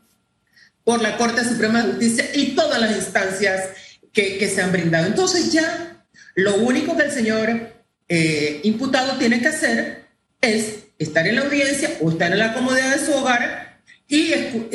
por 0.83 1.01
la 1.01 1.15
Corte 1.17 1.43
Suprema 1.43 1.81
de 1.81 1.91
Justicia 1.91 2.25
y 2.33 2.55
todas 2.55 2.81
las 2.81 2.95
instancias 2.95 3.69
que, 4.11 4.37
que 4.37 4.49
se 4.49 4.61
han 4.61 4.71
brindado. 4.71 5.05
Entonces 5.05 5.51
ya 5.51 6.03
lo 6.35 6.55
único 6.55 6.97
que 6.97 7.03
el 7.03 7.11
señor 7.11 7.71
eh, 8.07 8.59
imputado 8.63 9.17
tiene 9.17 9.39
que 9.39 9.47
hacer 9.47 10.05
es 10.41 10.79
estar 10.97 11.25
en 11.27 11.35
la 11.35 11.43
audiencia 11.43 11.97
o 12.01 12.11
estar 12.11 12.31
en 12.31 12.39
la 12.39 12.53
comodidad 12.53 12.95
de 12.95 13.05
su 13.05 13.13
hogar 13.13 13.79
y, 14.07 14.33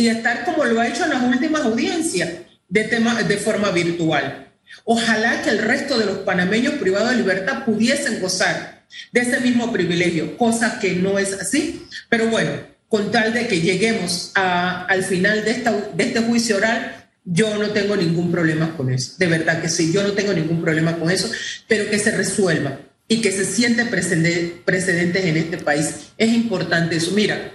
estar 0.09 0.45
como 0.45 0.65
lo 0.65 0.81
ha 0.81 0.89
hecho 0.89 1.05
en 1.05 1.11
las 1.11 1.23
últimas 1.23 1.63
audiencias 1.63 2.31
de, 2.69 2.85
tema, 2.85 3.23
de 3.23 3.37
forma 3.37 3.71
virtual. 3.71 4.46
Ojalá 4.89 5.43
que 5.43 5.51
el 5.51 5.59
resto 5.59 5.99
de 5.99 6.07
los 6.07 6.19
panameños 6.19 6.75
privados 6.75 7.11
de 7.11 7.17
libertad 7.17 7.65
pudiesen 7.65 8.21
gozar 8.21 8.85
de 9.11 9.21
ese 9.21 9.41
mismo 9.41 9.73
privilegio, 9.73 10.37
cosa 10.37 10.79
que 10.79 10.95
no 10.95 11.19
es 11.19 11.33
así. 11.33 11.85
Pero 12.09 12.29
bueno, 12.29 12.53
con 12.89 13.11
tal 13.11 13.35
de 13.35 13.49
que 13.49 13.61
lleguemos 13.61 14.31
al 14.35 15.03
final 15.03 15.45
de, 15.45 15.55
de 15.95 16.05
este 16.05 16.21
juicio 16.21 16.59
oral, 16.59 17.09
yo 17.25 17.59
no 17.59 17.71
tengo 17.71 17.97
ningún 17.97 18.31
problema 18.31 18.77
con 18.77 18.93
eso. 18.93 19.15
De 19.19 19.27
verdad 19.27 19.61
que 19.61 19.69
sí, 19.69 19.93
yo 19.93 20.05
no 20.05 20.13
tengo 20.13 20.33
ningún 20.33 20.63
problema 20.63 20.97
con 20.97 21.11
eso, 21.11 21.29
pero 21.67 21.91
que 21.91 21.99
se 21.99 22.13
resuelva 22.13 22.79
y 23.09 23.21
que 23.21 23.33
se 23.33 23.45
sienten 23.45 23.89
precedentes 23.89 25.25
en 25.25 25.37
este 25.37 25.59
país. 25.59 26.13
Es 26.17 26.33
importante 26.33 26.95
eso. 26.95 27.11
Mira, 27.11 27.51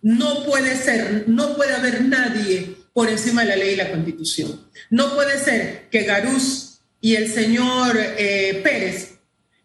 no 0.00 0.44
puede 0.46 0.74
ser, 0.74 1.24
no 1.26 1.54
puede 1.54 1.74
haber 1.74 2.00
nadie 2.00 2.76
por 2.92 3.08
encima 3.08 3.42
de 3.42 3.48
la 3.48 3.56
ley 3.56 3.74
y 3.74 3.76
la 3.76 3.90
constitución. 3.90 4.68
No 4.90 5.14
puede 5.14 5.38
ser 5.38 5.88
que 5.90 6.02
Garús 6.02 6.80
y 7.00 7.16
el 7.16 7.32
señor 7.32 7.96
eh, 7.98 8.60
Pérez, 8.62 9.14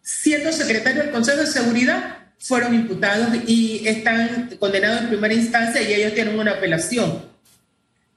siendo 0.01 0.51
secretario 0.51 1.03
del 1.03 1.11
Consejo 1.11 1.39
de 1.39 1.47
Seguridad, 1.47 2.17
fueron 2.39 2.73
imputados 2.73 3.29
y 3.45 3.87
están 3.87 4.49
condenados 4.59 5.01
en 5.01 5.09
primera 5.09 5.33
instancia 5.33 5.81
y 5.81 5.93
ellos 5.93 6.13
tienen 6.13 6.39
una 6.39 6.53
apelación. 6.53 7.25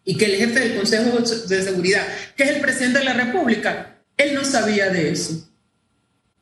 Y 0.04 0.16
que 0.16 0.26
el 0.26 0.36
jefe 0.36 0.60
del 0.60 0.76
Consejo 0.76 1.18
de 1.18 1.62
Seguridad, 1.62 2.06
que 2.36 2.44
es 2.44 2.50
el 2.50 2.60
presidente 2.60 3.00
de 3.00 3.04
la 3.04 3.12
República, 3.12 3.98
él 4.16 4.34
no 4.34 4.44
sabía 4.44 4.88
de 4.90 5.12
eso. 5.12 5.48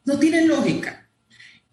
No 0.05 0.19
tiene 0.19 0.45
lógica. 0.47 1.08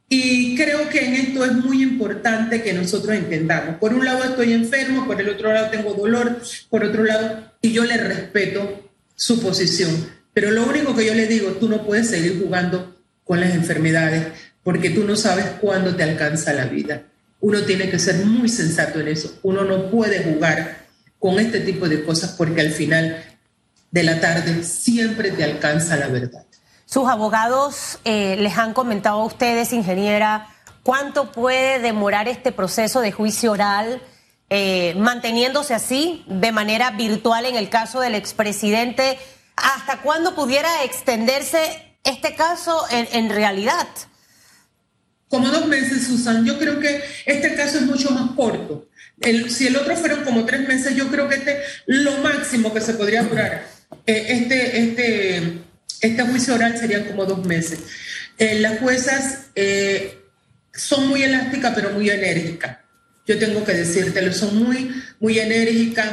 Y 0.07 0.55
creo 0.55 0.87
que 0.89 1.05
en 1.05 1.15
esto 1.15 1.45
es 1.45 1.53
muy 1.53 1.81
importante 1.81 2.61
que 2.61 2.73
nosotros 2.73 3.15
entendamos. 3.15 3.77
Por 3.77 3.93
un 3.93 4.05
lado 4.05 4.23
estoy 4.23 4.53
enfermo, 4.53 5.07
por 5.07 5.19
el 5.19 5.29
otro 5.29 5.51
lado 5.51 5.69
tengo 5.71 5.93
dolor, 5.93 6.41
por 6.69 6.83
otro 6.83 7.03
lado, 7.03 7.51
y 7.61 7.71
yo 7.71 7.83
le 7.85 7.97
respeto 7.97 8.91
su 9.15 9.41
posición. 9.41 9.91
Pero 10.33 10.51
lo 10.51 10.65
único 10.65 10.95
que 10.95 11.05
yo 11.05 11.15
le 11.15 11.27
digo, 11.27 11.51
tú 11.53 11.67
no 11.69 11.85
puedes 11.85 12.09
seguir 12.09 12.39
jugando 12.39 12.95
con 13.23 13.39
las 13.39 13.55
enfermedades 13.55 14.27
porque 14.63 14.89
tú 14.89 15.03
no 15.03 15.15
sabes 15.15 15.45
cuándo 15.61 15.95
te 15.95 16.03
alcanza 16.03 16.53
la 16.53 16.65
vida. 16.65 17.03
Uno 17.39 17.61
tiene 17.61 17.89
que 17.89 17.99
ser 17.99 18.25
muy 18.25 18.49
sensato 18.49 18.99
en 18.99 19.07
eso. 19.07 19.39
Uno 19.43 19.63
no 19.63 19.89
puede 19.89 20.23
jugar 20.23 20.85
con 21.19 21.39
este 21.39 21.59
tipo 21.61 21.87
de 21.89 22.03
cosas 22.03 22.31
porque 22.37 22.61
al 22.61 22.71
final 22.71 23.23
de 23.91 24.03
la 24.03 24.19
tarde 24.19 24.63
siempre 24.63 25.31
te 25.31 25.43
alcanza 25.43 25.97
la 25.97 26.07
verdad. 26.07 26.45
Sus 26.85 27.07
abogados 27.07 27.99
eh, 28.05 28.35
les 28.39 28.57
han 28.57 28.73
comentado 28.73 29.21
a 29.21 29.25
ustedes, 29.25 29.73
ingeniera, 29.73 30.47
cuánto 30.83 31.31
puede 31.31 31.79
demorar 31.79 32.27
este 32.27 32.51
proceso 32.51 33.01
de 33.01 33.11
juicio 33.11 33.51
oral, 33.51 34.01
eh, 34.49 34.93
manteniéndose 34.97 35.73
así 35.73 36.23
de 36.27 36.51
manera 36.51 36.91
virtual 36.91 37.45
en 37.45 37.55
el 37.55 37.69
caso 37.69 37.99
del 37.99 38.15
expresidente. 38.15 39.17
¿Hasta 39.55 40.01
cuándo 40.01 40.35
pudiera 40.35 40.83
extenderse 40.83 41.97
este 42.03 42.35
caso 42.35 42.85
en 42.91 43.29
realidad? 43.29 43.87
como 45.35 45.49
dos 45.49 45.67
meses, 45.67 46.07
Susan. 46.07 46.45
Yo 46.45 46.57
creo 46.57 46.79
que 46.79 47.01
este 47.25 47.55
caso 47.55 47.77
es 47.77 47.83
mucho 47.83 48.09
más 48.11 48.31
corto. 48.35 48.87
si 49.49 49.67
el 49.67 49.75
otro 49.75 49.95
fueron 49.95 50.23
como 50.23 50.45
tres 50.45 50.67
meses, 50.67 50.95
yo 50.95 51.09
creo 51.09 51.27
que 51.27 51.35
este 51.35 51.59
lo 51.87 52.17
máximo 52.19 52.73
que 52.73 52.81
se 52.81 52.93
podría 52.93 53.23
durar. 53.23 53.67
Eh, 54.05 54.25
este, 54.29 54.81
este, 54.81 55.59
este 56.01 56.23
juicio 56.23 56.55
oral 56.55 56.77
serían 56.77 57.05
como 57.05 57.25
dos 57.25 57.45
meses. 57.45 57.79
Eh, 58.37 58.59
las 58.59 58.79
juezas 58.79 59.47
eh, 59.55 60.19
son 60.73 61.07
muy 61.07 61.23
elásticas, 61.23 61.73
pero 61.75 61.91
muy 61.91 62.09
enérgicas. 62.09 62.77
Yo 63.25 63.39
tengo 63.39 63.63
que 63.63 63.73
decírtelo, 63.73 64.31
son 64.33 64.63
muy, 64.63 64.91
muy 65.19 65.39
enérgicas. 65.39 66.09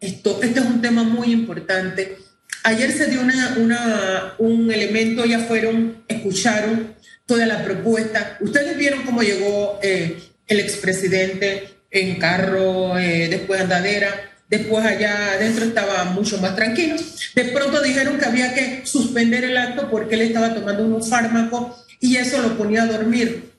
Esto, 0.00 0.40
este 0.42 0.60
es 0.60 0.66
un 0.66 0.82
tema 0.82 1.02
muy 1.02 1.32
importante. 1.32 2.18
Ayer 2.62 2.92
se 2.92 3.06
dio 3.06 3.20
una, 3.20 3.56
una, 3.58 4.34
un 4.38 4.70
elemento, 4.70 5.24
ya 5.24 5.40
fueron, 5.40 6.04
escucharon 6.08 6.94
toda 7.26 7.46
la 7.46 7.64
propuesta. 7.64 8.38
Ustedes 8.40 8.76
vieron 8.76 9.02
cómo 9.02 9.22
llegó 9.22 9.78
eh, 9.82 10.18
el 10.46 10.60
expresidente 10.60 11.74
en 11.90 12.16
carro, 12.16 12.98
eh, 12.98 13.28
después 13.28 13.60
andadera, 13.60 14.33
después 14.58 14.84
allá 14.84 15.32
adentro 15.32 15.64
estaba 15.64 16.04
mucho 16.04 16.38
más 16.38 16.54
tranquilo. 16.54 16.96
De 17.34 17.44
pronto 17.46 17.80
dijeron 17.80 18.18
que 18.18 18.24
había 18.24 18.54
que 18.54 18.82
suspender 18.84 19.44
el 19.44 19.56
acto 19.56 19.90
porque 19.90 20.14
él 20.14 20.22
estaba 20.22 20.54
tomando 20.54 20.84
unos 20.84 21.08
fármacos 21.08 21.84
y 22.00 22.16
eso 22.16 22.40
lo 22.40 22.56
ponía 22.56 22.84
a 22.84 22.86
dormir. 22.86 23.52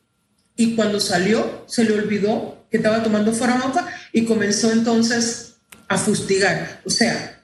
Y 0.56 0.76
cuando 0.76 1.00
salió, 1.00 1.66
se 1.68 1.84
le 1.84 1.94
olvidó 1.94 2.66
que 2.70 2.78
estaba 2.78 3.04
tomando 3.04 3.34
fármacos 3.34 3.82
y 4.14 4.26
comenzó 4.26 4.72
entonces 4.72 5.56
a 5.88 5.98
fustigar. 5.98 6.82
O 6.86 6.90
sea, 6.90 7.42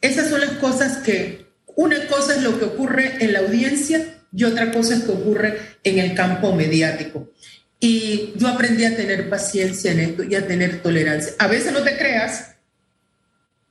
esas 0.00 0.28
son 0.28 0.40
las 0.40 0.52
cosas 0.52 0.98
que, 0.98 1.46
una 1.76 2.06
cosa 2.08 2.34
es 2.34 2.42
lo 2.42 2.58
que 2.58 2.66
ocurre 2.66 3.24
en 3.24 3.32
la 3.32 3.38
audiencia 3.40 4.18
y 4.32 4.44
otra 4.44 4.70
cosa 4.70 4.94
es 4.94 5.04
que 5.04 5.12
ocurre 5.12 5.58
en 5.82 5.98
el 5.98 6.14
campo 6.14 6.54
mediático. 6.54 7.30
Y 7.78 8.34
yo 8.36 8.48
aprendí 8.48 8.84
a 8.84 8.94
tener 8.94 9.30
paciencia 9.30 9.92
en 9.92 10.00
esto 10.00 10.22
y 10.24 10.34
a 10.34 10.46
tener 10.46 10.82
tolerancia. 10.82 11.32
A 11.38 11.46
veces 11.46 11.72
no 11.72 11.82
te 11.82 11.96
creas, 11.96 12.56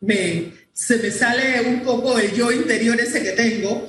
me, 0.01 0.53
se 0.73 0.97
me 0.97 1.11
sale 1.11 1.61
un 1.61 1.81
poco 1.81 2.17
el 2.17 2.33
yo 2.33 2.51
interior 2.51 2.99
ese 2.99 3.21
que 3.21 3.31
tengo, 3.31 3.87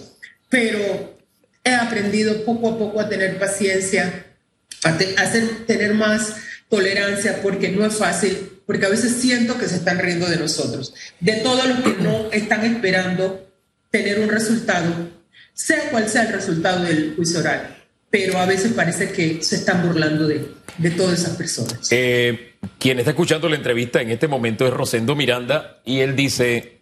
pero 0.48 1.18
he 1.64 1.74
aprendido 1.74 2.44
poco 2.44 2.70
a 2.70 2.78
poco 2.78 3.00
a 3.00 3.08
tener 3.08 3.38
paciencia, 3.38 4.26
a, 4.84 4.88
hacer, 5.22 5.66
tener 5.66 5.94
más 5.94 6.36
tolerancia, 6.68 7.40
porque 7.42 7.68
no 7.70 7.84
es 7.84 7.94
fácil, 7.94 8.60
porque 8.66 8.86
a 8.86 8.90
veces 8.90 9.12
siento 9.12 9.58
que 9.58 9.68
se 9.68 9.76
están 9.76 9.98
riendo 9.98 10.28
de 10.28 10.36
nosotros, 10.36 10.94
de 11.20 11.34
todos 11.34 11.66
los 11.66 11.80
que 11.80 12.02
no 12.02 12.30
están 12.32 12.64
esperando 12.64 13.48
tener 13.90 14.20
un 14.20 14.28
resultado 14.28 15.20
sea 15.60 15.90
cual 15.90 16.08
sea 16.08 16.22
el 16.22 16.32
resultado 16.32 16.84
del 16.84 17.14
juicio 17.16 17.40
oral, 17.40 17.76
pero 18.08 18.38
a 18.38 18.46
veces 18.46 18.72
parece 18.72 19.10
que 19.10 19.42
se 19.42 19.56
están 19.56 19.86
burlando 19.86 20.26
de, 20.26 20.48
de 20.78 20.90
todas 20.90 21.20
esas 21.20 21.36
personas. 21.36 21.88
Eh, 21.90 22.54
quien 22.78 22.98
está 22.98 23.10
escuchando 23.10 23.48
la 23.48 23.56
entrevista 23.56 24.00
en 24.00 24.10
este 24.10 24.28
momento 24.28 24.66
es 24.66 24.72
Rosendo 24.72 25.14
Miranda 25.14 25.80
y 25.84 26.00
él 26.00 26.16
dice, 26.16 26.80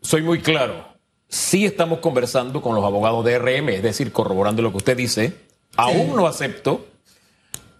soy 0.00 0.22
muy 0.22 0.40
claro, 0.40 0.88
sí 1.28 1.64
estamos 1.64 2.00
conversando 2.00 2.60
con 2.62 2.74
los 2.74 2.84
abogados 2.84 3.24
de 3.24 3.38
RM, 3.38 3.70
es 3.70 3.82
decir, 3.82 4.12
corroborando 4.12 4.62
lo 4.62 4.70
que 4.70 4.78
usted 4.78 4.96
dice, 4.96 5.34
aún 5.76 6.14
no 6.14 6.26
acepto, 6.26 6.86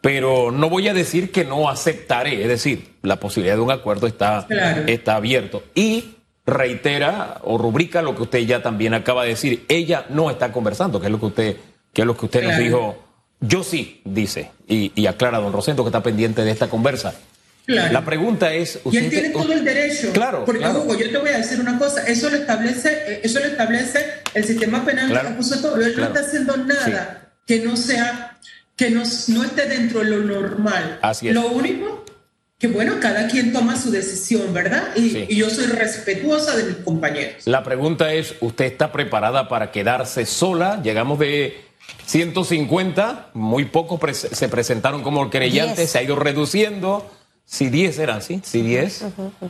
pero 0.01 0.51
no 0.51 0.69
voy 0.69 0.89
a 0.89 0.95
decir 0.95 1.31
que 1.31 1.45
no 1.45 1.69
aceptaré, 1.69 2.43
es 2.43 2.49
decir, 2.49 2.97
la 3.03 3.21
posibilidad 3.21 3.55
de 3.55 3.63
un 3.63 3.71
acuerdo 3.71 4.07
está, 4.07 4.47
está 4.87 5.17
abierto. 5.17 5.63
Y 5.75 6.17
reitera 6.45 7.41
o 7.45 7.59
rubrica 7.59 8.03
lo 8.03 8.17
que 8.17 8.23
usted 8.23 8.41
ya 8.41 8.63
también 8.63 8.95
acaba 8.95 9.23
de 9.23 9.31
decir. 9.31 9.65
Ella 9.69 10.07
no 10.09 10.31
está 10.31 10.53
conversando, 10.53 11.01
que 11.01 11.07
es 11.07 11.13
lo 11.13 11.21
que 11.21 11.27
usted, 11.27 11.57
que 11.93 12.03
es 12.03 12.07
lo 12.07 12.17
que 12.17 12.27
usted 12.27 12.43
nos 12.43 12.59
dijo. 12.59 13.02
Yo 13.43 13.65
sí, 13.65 14.01
dice, 14.05 14.51
y, 14.69 15.07
aclara 15.07 15.39
don 15.39 15.53
Rosendo 15.53 15.83
que 15.83 15.89
está 15.89 16.03
pendiente 16.03 16.45
de 16.45 16.51
esta 16.51 16.69
conversa. 16.69 17.15
La 17.67 18.05
pregunta 18.05 18.53
es. 18.55 18.81
y 18.91 18.97
él 18.97 19.11
tiene 19.11 19.31
todo 19.31 19.53
el 19.53 19.65
derecho. 19.65 20.13
Claro. 20.13 20.45
Porque, 20.45 20.67
Hugo, 20.67 20.97
yo 20.99 21.11
te 21.11 21.19
voy 21.19 21.31
a 21.31 21.39
decir 21.39 21.61
una 21.61 21.79
cosa: 21.79 22.07
eso 22.07 22.31
lo 22.31 22.37
establece, 22.37 22.91
eh, 23.07 23.21
eso 23.23 23.41
lo 23.41 23.47
establece 23.47 24.05
el 24.35 24.45
sistema 24.45 24.85
penal 24.85 25.09
claro. 25.11 25.29
Él 25.29 25.95
no 25.97 26.05
está 26.05 26.21
haciendo 26.21 26.57
nada 26.57 27.33
que 27.47 27.61
no 27.61 27.77
sea, 27.77 28.39
que 28.77 28.91
no, 28.91 29.03
no 29.29 29.45
esté 29.45 29.67
dentro 29.67 30.01
de 30.01 30.07
lo 30.07 30.19
normal. 30.19 30.99
Así 31.03 31.29
es. 31.29 31.35
Lo 31.35 31.49
único 31.49 32.05
que 32.63 32.69
bueno, 32.69 33.01
cada 33.01 33.27
quien 33.27 33.53
toma 33.53 33.77
su 33.77 33.91
decisión, 33.91 34.55
¿verdad? 34.55 34.95
Y, 34.95 35.35
yo 35.35 35.51
soy 35.51 35.67
respetuosa 35.67 36.57
de 36.57 36.63
mis 36.63 36.77
compañeros. 36.77 37.45
La 37.45 37.65
pregunta 37.65 38.13
es, 38.13 38.37
¿usted 38.39 38.67
está 38.67 38.93
preparada 38.93 39.49
para 39.49 39.73
quedarse 39.73 40.27
sola? 40.27 40.81
Llegamos 40.81 41.19
de 41.19 41.72
150, 42.07 43.31
muy 43.35 43.67
pocos 43.67 44.17
se 44.17 44.49
presentaron 44.49 45.03
como 45.03 45.31
querellantes, 45.31 45.91
se 45.91 45.99
ha 45.99 46.03
ido 46.03 46.17
reduciendo. 46.17 47.11
Si 47.45 47.69
10 47.69 47.99
eran, 47.99 48.23
¿sí? 48.23 48.41
Si 48.45 48.63
10, 48.63 49.05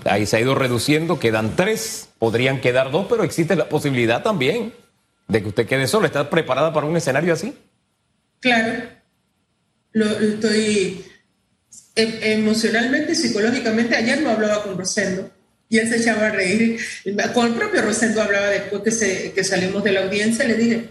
ahí 0.05 0.26
se 0.26 0.37
ha 0.37 0.40
ido 0.40 0.55
reduciendo, 0.55 1.18
quedan 1.18 1.55
3, 1.57 2.09
podrían 2.18 2.61
quedar 2.61 2.90
2, 2.90 3.07
pero 3.09 3.22
existe 3.22 3.55
la 3.55 3.68
posibilidad 3.68 4.22
también 4.22 4.72
de 5.28 5.42
que 5.42 5.48
usted 5.48 5.66
quede 5.66 5.87
sola. 5.87 6.07
¿Está 6.07 6.28
preparada 6.31 6.72
para 6.72 6.87
un 6.87 6.96
escenario 6.96 7.33
así? 7.33 7.55
Claro, 8.40 8.85
lo 9.92 10.07
estoy 10.07 11.05
Em, 11.94 12.40
emocionalmente 12.40 13.12
y 13.12 13.14
psicológicamente, 13.14 13.94
ayer 13.96 14.22
no 14.22 14.31
hablaba 14.31 14.62
con 14.62 14.78
Rosendo 14.78 15.31
y 15.68 15.78
él 15.78 15.88
se 15.88 15.98
echaba 15.98 16.28
a 16.28 16.31
reír. 16.31 16.78
Con 17.35 17.46
el 17.48 17.55
propio 17.55 17.83
Rosendo 17.83 18.22
hablaba 18.22 18.48
después 18.48 18.83
que, 18.83 18.90
se, 18.90 19.33
que 19.33 19.44
salimos 19.44 19.85
de 19.85 19.92
la 19.92 20.05
audiencia, 20.05 20.46
le 20.46 20.55
dije, 20.55 20.88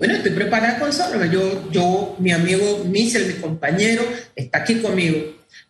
bueno, 0.00 0.14
estoy 0.14 0.32
preparada 0.32 0.78
con 0.78 0.94
solo, 0.94 1.22
yo, 1.26 1.70
yo, 1.70 2.16
mi 2.18 2.32
amigo 2.32 2.86
Michel, 2.86 3.26
mi 3.26 3.34
compañero, 3.34 4.02
está 4.34 4.60
aquí 4.60 4.76
conmigo, 4.76 5.18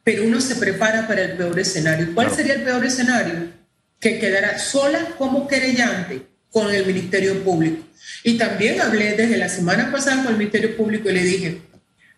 pero 0.05 0.25
uno 0.25 0.40
se 0.40 0.55
prepara 0.55 1.09
para 1.09 1.23
el 1.23 1.33
peor 1.33 1.59
escenario. 1.59 2.14
¿Cuál 2.14 2.31
sería 2.31 2.55
el 2.55 2.62
peor 2.62 2.85
escenario? 2.85 3.49
Que 3.99 4.21
quedara 4.21 4.57
sola 4.61 5.16
como 5.19 5.49
querellante 5.49 6.23
con 6.49 6.73
el 6.73 6.87
Ministerio 6.87 7.43
Público. 7.43 7.85
Y 8.23 8.38
también 8.38 8.81
hablé 8.81 9.16
desde 9.16 9.37
la 9.37 9.49
semana 9.49 9.90
pasada 9.90 10.23
con 10.23 10.35
el 10.35 10.38
Ministerio 10.38 10.77
Público 10.77 11.11
y 11.11 11.14
le 11.14 11.25
dije, 11.25 11.62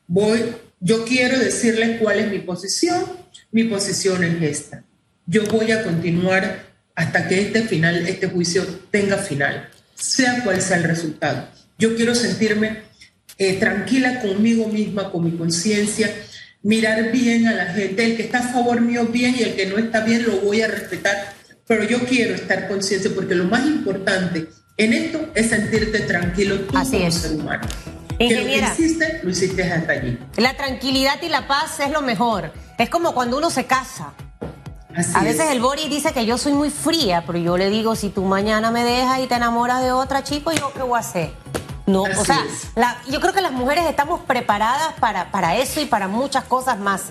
voy 0.06 0.44
yo 0.80 1.06
quiero 1.06 1.38
decirles 1.38 1.98
cuál 1.98 2.18
es 2.18 2.30
mi 2.30 2.40
posición. 2.40 3.04
Mi 3.52 3.64
posición 3.64 4.22
es 4.22 4.42
esta. 4.42 4.84
Yo 5.24 5.44
voy 5.46 5.70
a 5.70 5.82
continuar 5.82 6.66
hasta 6.94 7.26
que 7.26 7.40
este 7.40 7.62
final, 7.62 8.06
este 8.06 8.26
juicio 8.26 8.66
tenga 8.90 9.16
final, 9.16 9.70
sea 9.94 10.44
cual 10.44 10.60
sea 10.60 10.76
el 10.76 10.84
resultado. 10.84 11.48
Yo 11.82 11.96
quiero 11.96 12.14
sentirme 12.14 12.82
eh, 13.38 13.54
tranquila 13.54 14.20
conmigo 14.20 14.68
misma, 14.68 15.10
con 15.10 15.24
mi 15.24 15.36
conciencia, 15.36 16.14
mirar 16.62 17.10
bien 17.10 17.48
a 17.48 17.54
la 17.54 17.64
gente, 17.74 18.04
el 18.04 18.16
que 18.16 18.22
está 18.22 18.38
a 18.38 18.52
favor 18.52 18.80
mío 18.80 19.06
bien 19.06 19.34
y 19.36 19.42
el 19.42 19.56
que 19.56 19.66
no 19.66 19.78
está 19.78 20.04
bien 20.04 20.24
lo 20.24 20.36
voy 20.42 20.62
a 20.62 20.68
respetar, 20.68 21.34
pero 21.66 21.82
yo 21.82 21.98
quiero 22.04 22.36
estar 22.36 22.68
consciente 22.68 23.10
porque 23.10 23.34
lo 23.34 23.46
más 23.46 23.66
importante 23.66 24.46
en 24.76 24.92
esto 24.92 25.28
es 25.34 25.50
sentirte 25.50 26.02
tranquilo 26.02 26.60
tú 26.60 26.72
como 26.72 27.10
ser 27.10 27.32
humano. 27.32 27.66
Ingeniera, 28.20 28.72
que 28.76 29.20
lo 29.24 29.30
hiciste, 29.30 29.64
hasta 29.64 29.92
allí. 29.92 30.16
La 30.36 30.56
tranquilidad 30.56 31.20
y 31.20 31.30
la 31.30 31.48
paz 31.48 31.80
es 31.80 31.90
lo 31.90 32.00
mejor. 32.00 32.52
Es 32.78 32.90
como 32.90 33.12
cuando 33.12 33.38
uno 33.38 33.50
se 33.50 33.64
casa. 33.64 34.12
a 35.14 35.24
veces 35.24 35.50
el 35.50 35.60
Boris 35.60 35.90
dice 35.90 36.12
que 36.12 36.26
yo 36.26 36.38
soy 36.38 36.52
muy 36.52 36.70
fría, 36.70 37.24
pero 37.26 37.40
yo 37.40 37.58
le 37.58 37.70
digo, 37.70 37.96
si 37.96 38.08
tú 38.08 38.22
mañana 38.22 38.70
me 38.70 38.84
dejas 38.84 39.18
y 39.18 39.26
te 39.26 39.34
enamoras 39.34 39.82
de 39.82 39.90
otra 39.90 40.22
chico, 40.22 40.52
¿yo 40.52 40.72
qué 40.72 40.82
voy 40.82 40.98
a 40.98 41.00
hacer? 41.00 41.42
No, 41.86 42.02
o 42.02 42.24
sea, 42.24 42.44
yo 43.08 43.20
creo 43.20 43.32
que 43.32 43.40
las 43.40 43.52
mujeres 43.52 43.86
estamos 43.86 44.20
preparadas 44.20 44.94
para, 45.00 45.30
para 45.30 45.56
eso 45.56 45.80
y 45.80 45.86
para 45.86 46.08
muchas 46.08 46.44
cosas 46.44 46.78
más. 46.78 47.06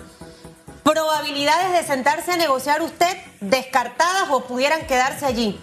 ¿Probabilidades 0.84 1.74
de 1.74 1.84
sentarse 1.84 2.32
a 2.32 2.38
negociar 2.38 2.82
usted 2.82 3.18
descartadas 3.40 4.30
o 4.32 4.46
pudieran 4.46 4.88
quedarse 4.88 5.26
allí? 5.26 5.60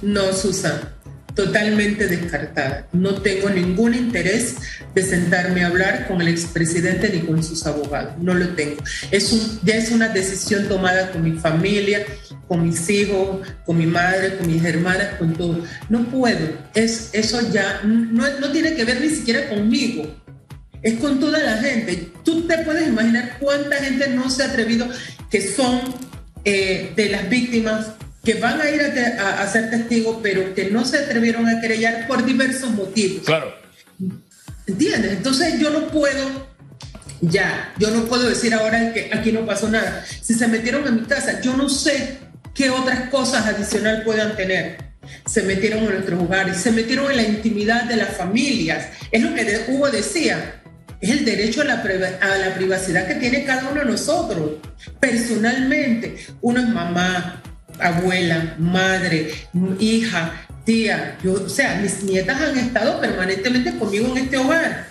No, 0.00 0.32
Susan 0.32 0.97
totalmente 1.38 2.08
descartada. 2.08 2.88
No 2.92 3.22
tengo 3.22 3.48
ningún 3.48 3.94
interés 3.94 4.56
de 4.92 5.04
sentarme 5.04 5.62
a 5.62 5.68
hablar 5.68 6.08
con 6.08 6.20
el 6.20 6.26
expresidente 6.26 7.10
ni 7.10 7.20
con 7.20 7.44
sus 7.44 7.64
abogados. 7.64 8.14
No 8.20 8.34
lo 8.34 8.48
tengo. 8.56 8.82
Es 9.12 9.32
un, 9.32 9.60
ya 9.62 9.76
es 9.76 9.92
una 9.92 10.08
decisión 10.08 10.66
tomada 10.66 11.12
con 11.12 11.22
mi 11.22 11.38
familia, 11.38 12.04
con 12.48 12.66
mis 12.66 12.90
hijos, 12.90 13.46
con 13.64 13.78
mi 13.78 13.86
madre, 13.86 14.36
con 14.36 14.48
mis 14.48 14.64
hermanas, 14.64 15.10
con 15.16 15.32
todo. 15.34 15.64
No 15.88 16.10
puedo. 16.10 16.58
Es, 16.74 17.10
eso 17.12 17.38
ya 17.52 17.82
no, 17.84 18.28
no 18.40 18.50
tiene 18.50 18.74
que 18.74 18.84
ver 18.84 19.00
ni 19.00 19.10
siquiera 19.10 19.48
conmigo. 19.48 20.12
Es 20.82 20.94
con 20.94 21.20
toda 21.20 21.38
la 21.38 21.58
gente. 21.58 22.10
Tú 22.24 22.48
te 22.48 22.58
puedes 22.64 22.88
imaginar 22.88 23.36
cuánta 23.38 23.76
gente 23.76 24.08
no 24.08 24.28
se 24.28 24.42
ha 24.42 24.46
atrevido 24.46 24.88
que 25.30 25.40
son 25.40 25.82
eh, 26.44 26.92
de 26.96 27.10
las 27.10 27.28
víctimas 27.28 27.92
que 28.24 28.34
van 28.34 28.60
a 28.60 28.70
ir 28.70 28.80
a, 28.82 29.46
ser 29.46 29.70
testigos, 29.70 30.18
pero 30.22 30.54
que 30.54 30.70
no 30.70 30.84
se 30.84 30.98
atrevieron 30.98 31.48
a 31.48 31.60
querellar 31.60 32.06
por 32.06 32.24
diversos 32.24 32.70
motivos. 32.70 33.24
Claro. 33.24 33.54
¿Entiendes? 34.66 35.12
Entonces 35.12 35.58
yo 35.58 35.70
no 35.70 35.88
puedo, 35.88 36.48
ya, 37.20 37.72
yo 37.78 37.90
no 37.90 38.04
puedo 38.04 38.28
decir 38.28 38.52
ahora 38.52 38.92
que 38.92 39.10
aquí 39.12 39.32
no 39.32 39.46
pasó 39.46 39.68
nada. 39.68 40.04
Si 40.22 40.34
se 40.34 40.46
metieron 40.46 40.86
en 40.86 40.96
mi 40.96 41.06
casa, 41.06 41.40
yo 41.40 41.56
no 41.56 41.68
sé 41.68 42.18
qué 42.54 42.70
otras 42.70 43.08
cosas 43.08 43.46
adicional 43.46 44.02
puedan 44.04 44.36
tener. 44.36 44.88
Se 45.26 45.42
metieron 45.42 45.84
en 45.84 45.90
nuestros 45.90 46.22
hogares, 46.22 46.58
se 46.58 46.70
metieron 46.70 47.10
en 47.10 47.16
la 47.16 47.22
intimidad 47.22 47.84
de 47.84 47.96
las 47.96 48.16
familias. 48.16 48.88
Es 49.10 49.22
lo 49.22 49.34
que 49.34 49.64
Hugo 49.68 49.88
decía, 49.90 50.60
es 51.00 51.10
el 51.10 51.24
derecho 51.24 51.62
a 51.62 51.64
la, 51.64 51.74
a 52.20 52.36
la 52.36 52.54
privacidad 52.54 53.06
que 53.06 53.14
tiene 53.14 53.44
cada 53.44 53.70
uno 53.70 53.80
de 53.80 53.86
nosotros. 53.86 54.50
Personalmente, 55.00 56.18
uno 56.42 56.60
es 56.60 56.68
mamá, 56.68 57.42
abuela, 57.80 58.54
madre, 58.58 59.32
hija, 59.78 60.46
tía, 60.64 61.16
yo, 61.22 61.32
o 61.32 61.48
sea, 61.48 61.80
mis 61.80 62.02
nietas 62.02 62.40
han 62.40 62.58
estado 62.58 63.00
permanentemente 63.00 63.76
conmigo 63.78 64.08
en 64.16 64.24
este 64.24 64.36
hogar. 64.36 64.88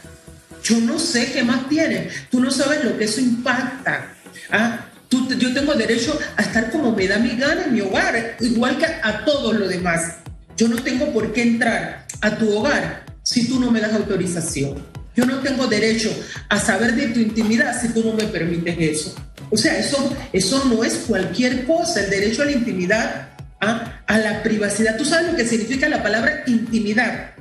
Yo 0.64 0.80
no 0.82 1.00
sé 1.00 1.32
qué 1.32 1.44
más 1.44 1.70
tienen. 1.70 2.10
Tú 2.30 2.40
no 2.40 2.52
sabes 2.52 2.84
lo 2.84 2.98
que 2.98 3.06
eso 3.06 3.22
impacta. 3.22 4.14
¿ah? 4.52 4.86
Tú, 5.08 5.28
yo 5.38 5.54
tengo 5.54 5.74
derecho 5.76 6.18
a 6.36 6.42
estar 6.42 6.72
como 6.72 6.94
me 6.94 7.08
da 7.08 7.20
mi 7.20 7.38
gana 7.38 7.66
en 7.66 7.74
mi 7.74 7.82
hogar, 7.82 8.36
igual 8.42 8.78
que 8.78 8.86
a 8.86 9.24
todos 9.24 9.56
los 9.56 9.70
demás. 9.70 10.18
Yo 10.58 10.68
no 10.68 10.82
tengo 10.82 11.14
por 11.14 11.32
qué 11.32 11.44
entrar 11.44 12.08
a 12.22 12.38
tu 12.38 12.58
hogar 12.58 13.06
si 13.24 13.48
tú 13.48 13.60
no 13.60 13.72
me 13.72 13.80
das 13.80 13.94
autorización. 13.94 14.84
Yo 15.16 15.26
no 15.26 15.40
tengo 15.40 15.68
derecho 15.68 16.10
a 16.50 16.60
saber 16.60 16.96
de 16.96 17.08
tu 17.08 17.20
intimidad 17.20 17.80
si 17.80 17.90
tú 17.90 18.04
no 18.04 18.14
me 18.14 18.26
permites 18.26 18.78
eso. 18.80 19.16
O 19.50 19.58
sea, 19.58 19.78
eso, 19.78 19.98
eso 20.34 20.64
no 20.66 20.84
es 20.84 21.06
cualquier 21.08 21.66
cosa, 21.66 22.04
el 22.04 22.10
derecho 22.10 22.42
a 22.42 22.46
la 22.46 22.52
intimidad, 22.52 23.30
¿ah? 23.62 24.02
a 24.06 24.18
la 24.18 24.44
privacidad. 24.44 24.98
¿Tú 24.98 25.06
sabes 25.06 25.32
lo 25.32 25.38
que 25.38 25.46
significa 25.46 25.88
la 25.88 26.04
palabra 26.04 26.44
intimidad? 26.48 27.32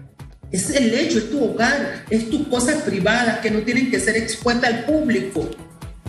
Es 0.52 0.70
el 0.70 0.94
hecho, 0.94 1.18
es 1.18 1.30
tu 1.30 1.44
hogar, 1.44 2.04
es 2.08 2.30
tus 2.30 2.46
cosas 2.48 2.82
privadas 2.82 3.40
que 3.40 3.50
no 3.50 3.60
tienen 3.60 3.90
que 3.90 3.98
ser 3.98 4.16
expuestas 4.16 4.72
al 4.72 4.84
público. 4.84 5.48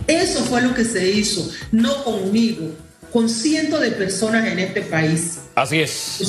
Eso 0.06 0.42
fue 0.44 0.62
lo 0.62 0.74
que 0.74 0.84
se 0.84 1.10
hizo, 1.10 1.50
no 1.72 2.04
conmigo, 2.04 2.70
con 3.12 3.28
cientos 3.28 3.80
de 3.80 3.90
personas 3.90 4.46
en 4.46 4.58
este 4.60 4.82
país. 4.82 5.40
Así 5.54 5.80
es. 5.80 6.20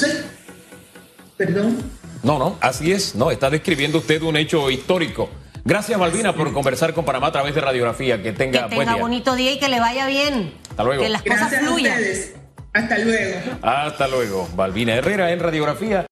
Perdón. 1.37 1.77
No, 2.23 2.37
no, 2.37 2.57
así 2.59 2.91
es. 2.91 3.15
No, 3.15 3.31
está 3.31 3.49
describiendo 3.49 3.99
usted 3.99 4.21
un 4.23 4.35
hecho 4.35 4.69
histórico. 4.69 5.29
Gracias, 5.69 5.99
Malvina, 5.99 6.33
por 6.33 6.51
conversar 6.51 6.95
con 6.95 7.05
Panamá 7.05 7.27
a 7.27 7.31
través 7.31 7.53
de 7.53 7.61
radiografía. 7.61 8.23
Que 8.23 8.31
tenga, 8.31 8.67
que 8.67 8.75
tenga 8.75 8.95
bonito 8.95 9.35
día 9.35 9.51
y 9.51 9.59
que 9.59 9.69
le 9.69 9.79
vaya 9.79 10.07
bien. 10.07 10.51
Hasta 10.71 10.83
luego. 10.83 11.03
Que 11.03 11.09
las 11.09 11.21
cosas 11.21 11.53
fluyan. 11.59 12.01
Hasta 12.73 12.97
luego. 12.97 13.39
Hasta 13.61 14.07
luego. 14.07 14.49
Malvina 14.55 14.95
Herrera 14.95 15.31
en 15.31 15.39
radiografía. 15.39 16.07